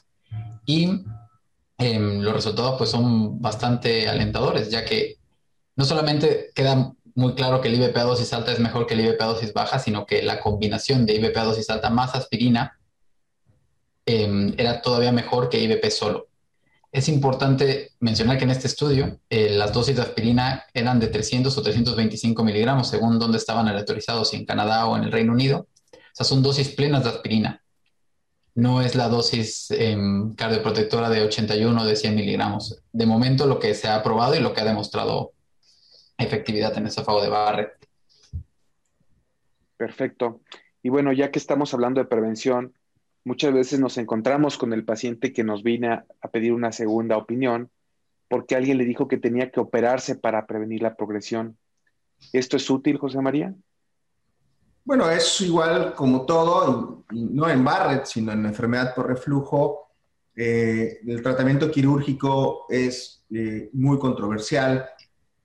[0.67, 1.03] y
[1.79, 5.17] em, los resultados pues son bastante alentadores, ya que
[5.75, 9.01] no solamente queda muy claro que el IBP a dosis alta es mejor que el
[9.01, 12.79] IBP a dosis baja, sino que la combinación de IBP a dosis alta más aspirina
[14.05, 16.29] em, era todavía mejor que IBP solo.
[16.93, 21.57] Es importante mencionar que en este estudio eh, las dosis de aspirina eran de 300
[21.57, 25.67] o 325 miligramos según dónde estaban aleatorizados, si en Canadá o en el Reino Unido.
[25.91, 27.63] O sea, son dosis plenas de aspirina
[28.55, 32.83] no es la dosis em, cardioprotectora de 81 de 100 miligramos.
[32.93, 35.33] De momento lo que se ha probado y lo que ha demostrado
[36.19, 37.89] efectividad en esófago de Barrett.
[39.77, 40.43] Perfecto.
[40.83, 42.75] Y bueno, ya que estamos hablando de prevención,
[43.25, 47.71] muchas veces nos encontramos con el paciente que nos viene a, pedir una segunda opinión
[48.29, 51.59] porque alguien le dijo que tenía que operarse para prevenir la progresión.
[52.33, 53.55] ¿Esto es útil, José María?
[54.85, 59.91] Bueno, es igual como todo, no en Barrett, sino en la enfermedad por reflujo.
[60.35, 64.89] Eh, el tratamiento quirúrgico es eh, muy controversial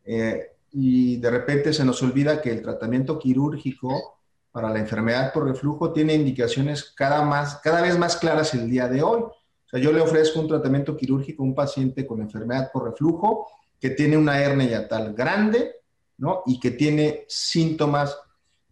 [0.05, 4.16] eh, y de repente se nos olvida que el tratamiento quirúrgico
[4.57, 8.87] para la enfermedad por reflujo tiene indicaciones cada, más, cada vez más claras el día
[8.87, 9.21] de hoy.
[9.21, 13.47] O sea, yo le ofrezco un tratamiento quirúrgico a un paciente con enfermedad por reflujo
[13.79, 15.75] que tiene una hernia yatal grande
[16.17, 16.41] ¿no?
[16.47, 18.17] y que tiene síntomas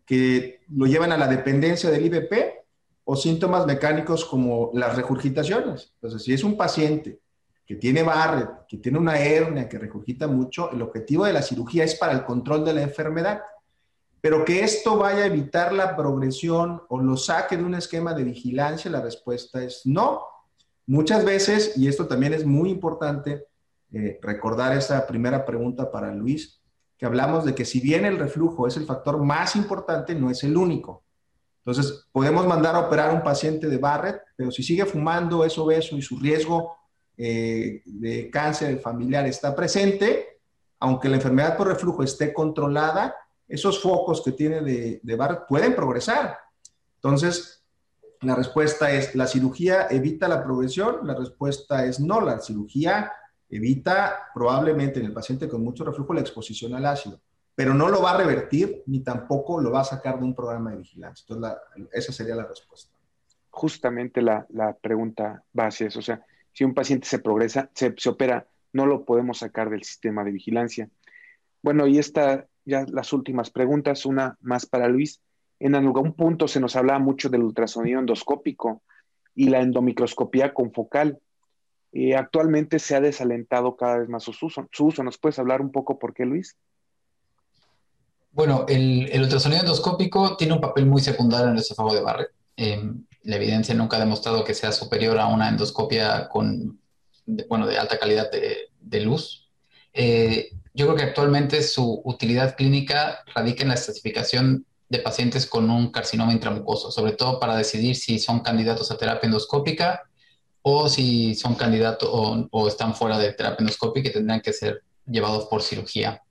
[0.07, 2.33] que lo llevan a la dependencia del IBP
[3.03, 5.91] o síntomas mecánicos como las regurgitaciones.
[5.97, 7.19] Entonces, si es un paciente
[7.63, 11.83] que tiene Barrett, que tiene una hernia, que regurgita mucho, el objetivo de la cirugía
[11.83, 13.43] es para el control de la enfermedad.
[14.25, 18.23] Pero que esto vaya a evitar la progresión o lo saque de un esquema de
[18.23, 20.23] vigilancia, la respuesta es no.
[20.87, 23.45] Muchas veces, y esto también es muy importante,
[23.93, 26.59] eh, recordar esa primera pregunta para Luis,
[26.97, 30.43] que hablamos de que si bien el reflujo es el factor más importante, no es
[30.43, 31.03] el único.
[31.59, 35.55] Entonces, podemos mandar a operar a un paciente de Barrett, pero si sigue fumando, es
[35.59, 36.75] obeso y su riesgo
[37.15, 40.39] eh, de cáncer familiar está presente,
[40.79, 43.15] aunque la enfermedad por reflujo esté controlada,
[43.47, 46.37] esos focos que tiene de, de Barrett pueden progresar.
[46.95, 47.63] Entonces,
[48.21, 51.05] la respuesta es, ¿la cirugía evita la progresión?
[51.05, 53.11] La respuesta es no, la cirugía
[53.49, 57.21] evita probablemente en el paciente con mucho reflujo la exposición al ácido,
[57.53, 60.71] pero no lo va a revertir ni tampoco lo va a sacar de un programa
[60.71, 61.25] de vigilancia.
[61.27, 61.57] Entonces,
[61.93, 62.93] esa sería la respuesta.
[63.49, 64.45] Justamente la,
[64.81, 69.39] pregunta base es, o sea, si un paciente se progresa, se, opera, no lo podemos
[69.39, 70.89] sacar del sistema de vigilancia.
[71.61, 75.21] Bueno, y esta, ya las últimas preguntas, una más para Luis.
[75.59, 78.81] En algún punto se nos hablaba mucho del ultrasonido endoscópico
[79.35, 81.19] y la endomicroscopía confocal.
[81.91, 85.03] Eh, actualmente se ha desalentado cada vez más su uso.
[85.03, 86.57] ¿Nos puedes hablar un poco por qué, Luis?
[88.31, 92.31] Bueno, el, ultrasonido endoscópico tiene un papel muy secundario en el esófago de Barrett.
[92.57, 96.79] Em, la evidencia nunca ha demostrado que sea superior a una endoscopia con,
[97.25, 99.49] de, bueno, de alta calidad de, luz.
[99.93, 105.69] Eh, yo creo que actualmente su utilidad clínica radica en la estatificación de pacientes con
[105.69, 110.03] un carcinoma intramucoso, sobre todo para decidir si son candidatos a terapia endoscópica
[110.61, 115.45] o si son candidatos o, están fuera de terapia endoscópica y tendrán que ser llevados
[115.45, 116.21] por cirugía.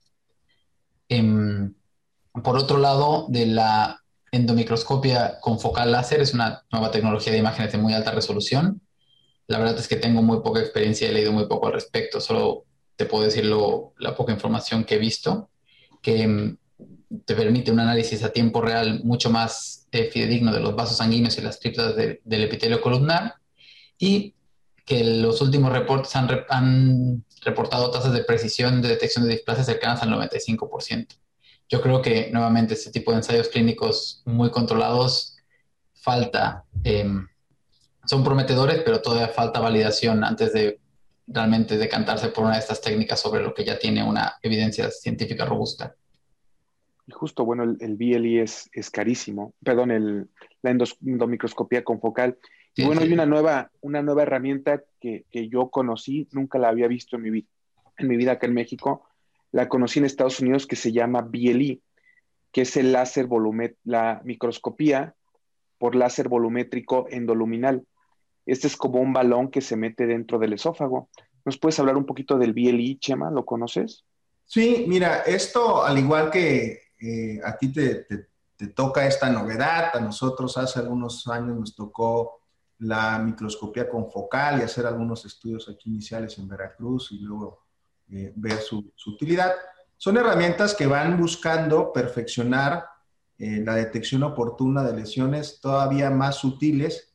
[1.08, 1.74] Em,
[2.42, 7.72] por otro lado, de la endomicroscopia con focal láser es una nueva tecnología de imágenes
[7.72, 8.82] de muy alta resolución.
[9.46, 12.66] La verdad es que tengo muy poca experiencia, he leído muy poco al respecto, solo
[12.96, 15.50] te puedo decir la poca información que he visto,
[16.00, 16.56] que em,
[17.24, 21.38] te permite un análisis a tiempo real mucho más eh, fidedigno de los vasos sanguíneos
[21.38, 23.34] y las criptas del epitelio columnar
[23.98, 24.34] y
[24.84, 30.10] que los últimos reportes han, reportado tasas de precisión de detección de displasia cercanas al
[30.10, 31.08] 95%.
[31.68, 35.36] Yo creo que nuevamente este tipo de ensayos clínicos muy controlados
[35.92, 37.26] falta, em,
[38.06, 40.80] son prometedores, pero todavía falta validación antes de
[41.26, 45.44] realmente decantarse por una de estas técnicas sobre lo que ya tiene una evidencia científica
[45.44, 45.94] robusta.
[47.06, 50.28] Y justo, bueno, el, BLI es, es, carísimo, perdón, el,
[50.62, 52.38] la endomicroscopía confocal
[52.76, 57.16] y bueno, hay una nueva, una nueva herramienta que, yo conocí, nunca la había visto
[57.16, 57.46] en mi, vida,
[57.98, 59.04] en mi vida acá en México.
[59.52, 61.80] La conocí en Estados Unidos que se llama BLE,
[62.50, 65.14] que es el láser volumétrico, la microscopía
[65.78, 67.84] por láser volumétrico endoluminal.
[68.46, 71.08] Este es como un balón que se mete dentro del esófago.
[71.44, 73.30] ¿Nos puedes hablar un poquito del BLE, Chema?
[73.30, 74.04] ¿Lo conoces?
[74.44, 78.06] Sí, mira, esto al igual que eh, a ti te,
[78.56, 82.40] te, toca esta novedad, a nosotros hace algunos años nos tocó
[82.78, 87.64] la microscopía confocal y hacer algunos estudios aquí iniciales en Veracruz y luego
[88.10, 89.52] eh, ver su, utilidad.
[89.96, 92.86] Son herramientas que van buscando perfeccionar
[93.38, 97.13] eh, la detección oportuna de lesiones todavía más sutiles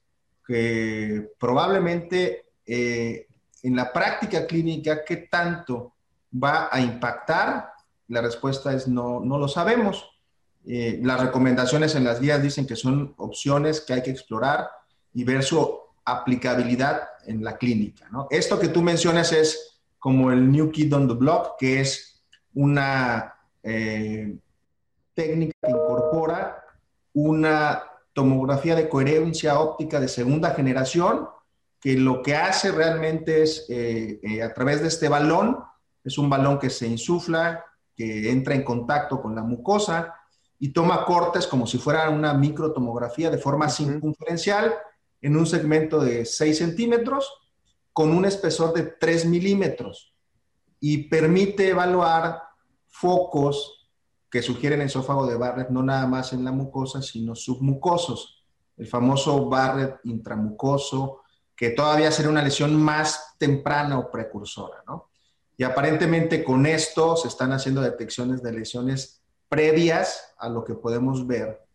[0.50, 3.28] que probablemente eh,
[3.62, 5.94] en la práctica clínica, ¿qué tanto
[6.34, 7.74] va a impactar?
[8.08, 10.10] La respuesta es no, no lo sabemos.
[10.66, 14.70] las recomendaciones en las guías dicen que son opciones que hay que explorar
[15.14, 18.10] y ver su aplicabilidad en la clínica.
[18.32, 22.24] Esto que tú mencionas es como el New Kid on the Block, que es
[22.56, 24.36] una eh,
[25.14, 26.64] técnica que incorpora
[27.14, 27.84] una
[28.20, 31.30] tomografía de coherencia óptica de segunda generación,
[31.80, 35.60] que lo que hace realmente es, eh, eh, a través de este balón,
[36.04, 37.64] es un balón que se insufla,
[37.96, 40.16] que entra en contacto con la mucosa
[40.60, 44.74] y toma cortes como si fuera una microtomografía de forma circunferencial
[45.22, 47.32] en un segmento de 6 centímetros
[47.94, 50.14] con un espesor de 3 milímetros
[50.82, 52.42] y permite evaluar
[52.90, 53.79] focos
[54.30, 58.46] que sugieren esófago de Barrett no nada más en la mucosa, sino submucosos.
[58.78, 61.22] El famoso Barrett intramucoso,
[61.56, 65.10] que todavía sería una lesión más temprana o precursora, ¿no?
[65.58, 71.28] Y aparentemente con esto se están haciendo detecciones de lesiones previas a lo que podemos
[71.28, 71.66] ver,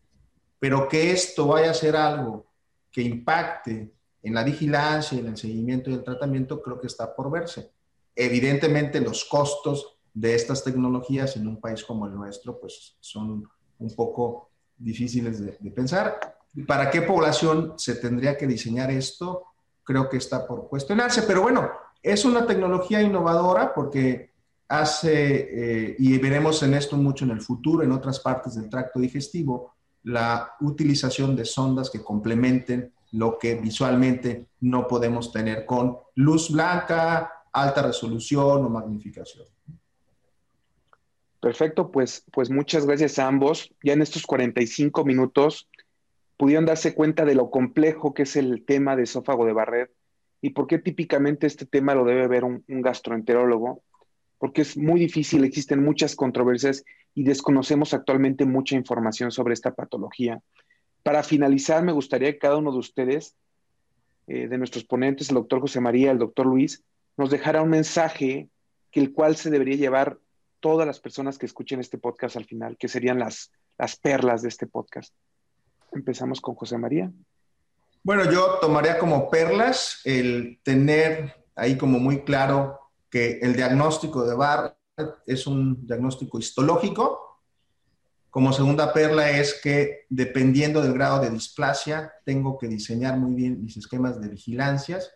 [0.58, 2.46] pero que esto vaya a ser algo
[2.90, 3.92] que impacte
[4.22, 7.72] en la vigilancia, en el seguimiento y el tratamiento, creo que está por verse.
[8.16, 13.44] Evidentemente, los costos de estas tecnologías en un país como el nuestro, pues son
[13.78, 16.18] un poco difíciles de, pensar.
[16.66, 19.44] ¿Para qué población se tendría que diseñar esto?
[19.82, 21.68] Creo que está por cuestionarse, pero bueno,
[22.02, 24.30] Es una tecnología innovadora porque
[24.68, 29.00] hace, eh, y veremos en esto mucho en el futuro, en otras partes del tracto
[29.00, 36.50] digestivo, la utilización de sondas que complementen lo que visualmente no podemos tener con luz
[36.50, 39.46] blanca, alta resolución o magnificación.
[41.44, 43.70] Perfecto, pues, pues muchas gracias a ambos.
[43.82, 45.68] Ya en estos 45 minutos
[46.38, 49.90] pudieron darse cuenta de lo complejo que es el tema de esófago de Barrett
[50.40, 53.82] y por qué típicamente este tema lo debe ver un, gastroenterólogo,
[54.38, 56.82] porque es muy difícil, existen muchas controversias
[57.14, 60.40] y desconocemos actualmente mucha información sobre esta patología.
[61.02, 63.36] Para finalizar, me gustaría que cada uno de ustedes,
[64.28, 66.82] eh, de nuestros ponentes, el doctor José María, el doctor Luis,
[67.18, 68.48] nos dejara un mensaje
[68.90, 70.20] que el cual se debería llevar
[70.64, 74.48] todas las personas que escuchen este podcast al final, que serían las, las perlas de
[74.48, 75.12] este podcast.
[75.92, 77.12] Empezamos con José María.
[78.02, 84.34] Bueno, yo tomaría como perlas el tener ahí como muy claro que el diagnóstico de
[84.34, 84.78] Barrett
[85.26, 87.42] es un diagnóstico histológico.
[88.30, 93.62] Como segunda perla es que dependiendo del grado de displasia, tengo que diseñar muy bien
[93.62, 95.12] mis esquemas de vigilancias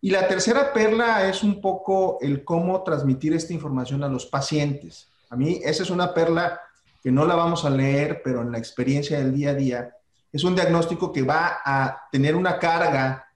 [0.00, 5.08] y la tercera perla es un poco el cómo transmitir esta información a los pacientes.
[5.28, 6.60] A mí esa es una perla
[7.02, 9.96] que no la vamos a leer, pero en la experiencia del día a día
[10.32, 13.26] es un diagnóstico que va a tener una carga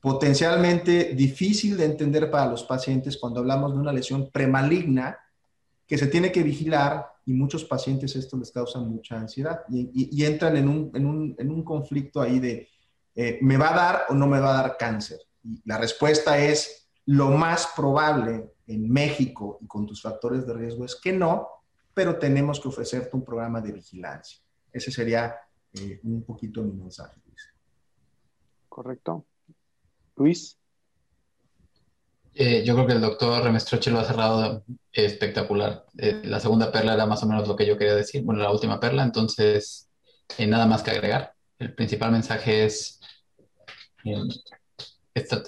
[0.00, 5.18] potencialmente difícil de entender para los pacientes cuando hablamos de una lesión premaligna
[5.86, 10.56] que se tiene que vigilar y muchos pacientes esto les causa mucha ansiedad y, entran
[10.56, 12.68] en un, conflicto ahí de
[13.14, 15.20] eh, ¿me va a dar o no me va a dar cáncer?
[15.64, 20.96] La respuesta es lo más probable en México y con tus factores de riesgo es
[20.96, 21.48] que no,
[21.94, 24.40] pero tenemos que ofrecerte un programa de vigilancia.
[24.72, 25.36] Ese sería
[25.72, 27.54] eh, un poquito mi mensaje, Luis.
[28.68, 29.24] Correcto.
[30.16, 30.58] Luis.
[32.34, 35.86] Eh, yo creo que el doctor Remestroche lo ha cerrado espectacular.
[35.96, 38.22] Eh, la segunda perla era más o menos lo que yo quería decir.
[38.24, 39.88] Bueno, la última perla, entonces
[40.38, 41.34] nada más que agregar.
[41.58, 43.00] El principal mensaje es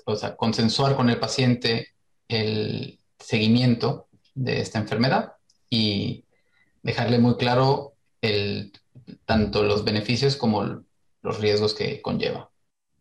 [0.04, 1.88] o sea, consensuar con el paciente
[2.28, 5.34] el seguimiento de esta enfermedad
[5.68, 6.24] y
[6.82, 8.72] dejarle muy claro el,
[9.24, 10.84] tanto los beneficios como
[11.22, 12.50] los riesgos que conlleva.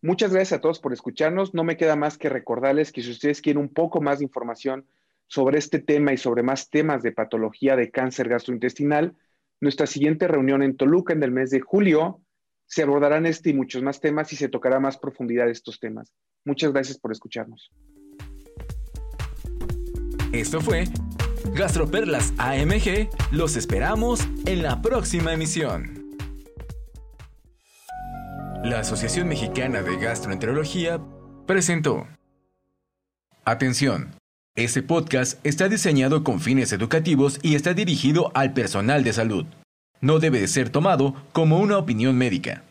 [0.02, 1.54] Muchas gracias a todos por escucharnos.
[1.54, 4.86] No me queda más que recordarles que si ustedes quieren un poco más de información
[5.28, 9.16] sobre este tema y sobre más temas de patología de cáncer gastrointestinal,
[9.60, 12.22] nuestra siguiente reunión en Toluca en el mes de julio
[12.68, 16.14] se abordarán este y muchos más temas y se tocará más profundidad estos temas.
[16.46, 17.72] Muchas gracias por escucharnos.
[20.34, 20.84] Esto fue
[21.54, 23.10] Gastroperlas AMG.
[23.32, 26.06] Los esperamos en la próxima emisión.
[28.64, 31.00] La Asociación Mexicana de Gastroenterología
[31.46, 32.06] presentó.
[33.46, 34.12] Atención.
[34.56, 39.46] Este podcast está diseñado con fines educativos y está dirigido al personal de salud.
[40.00, 42.64] No debe de ser tomado como una opinión médica.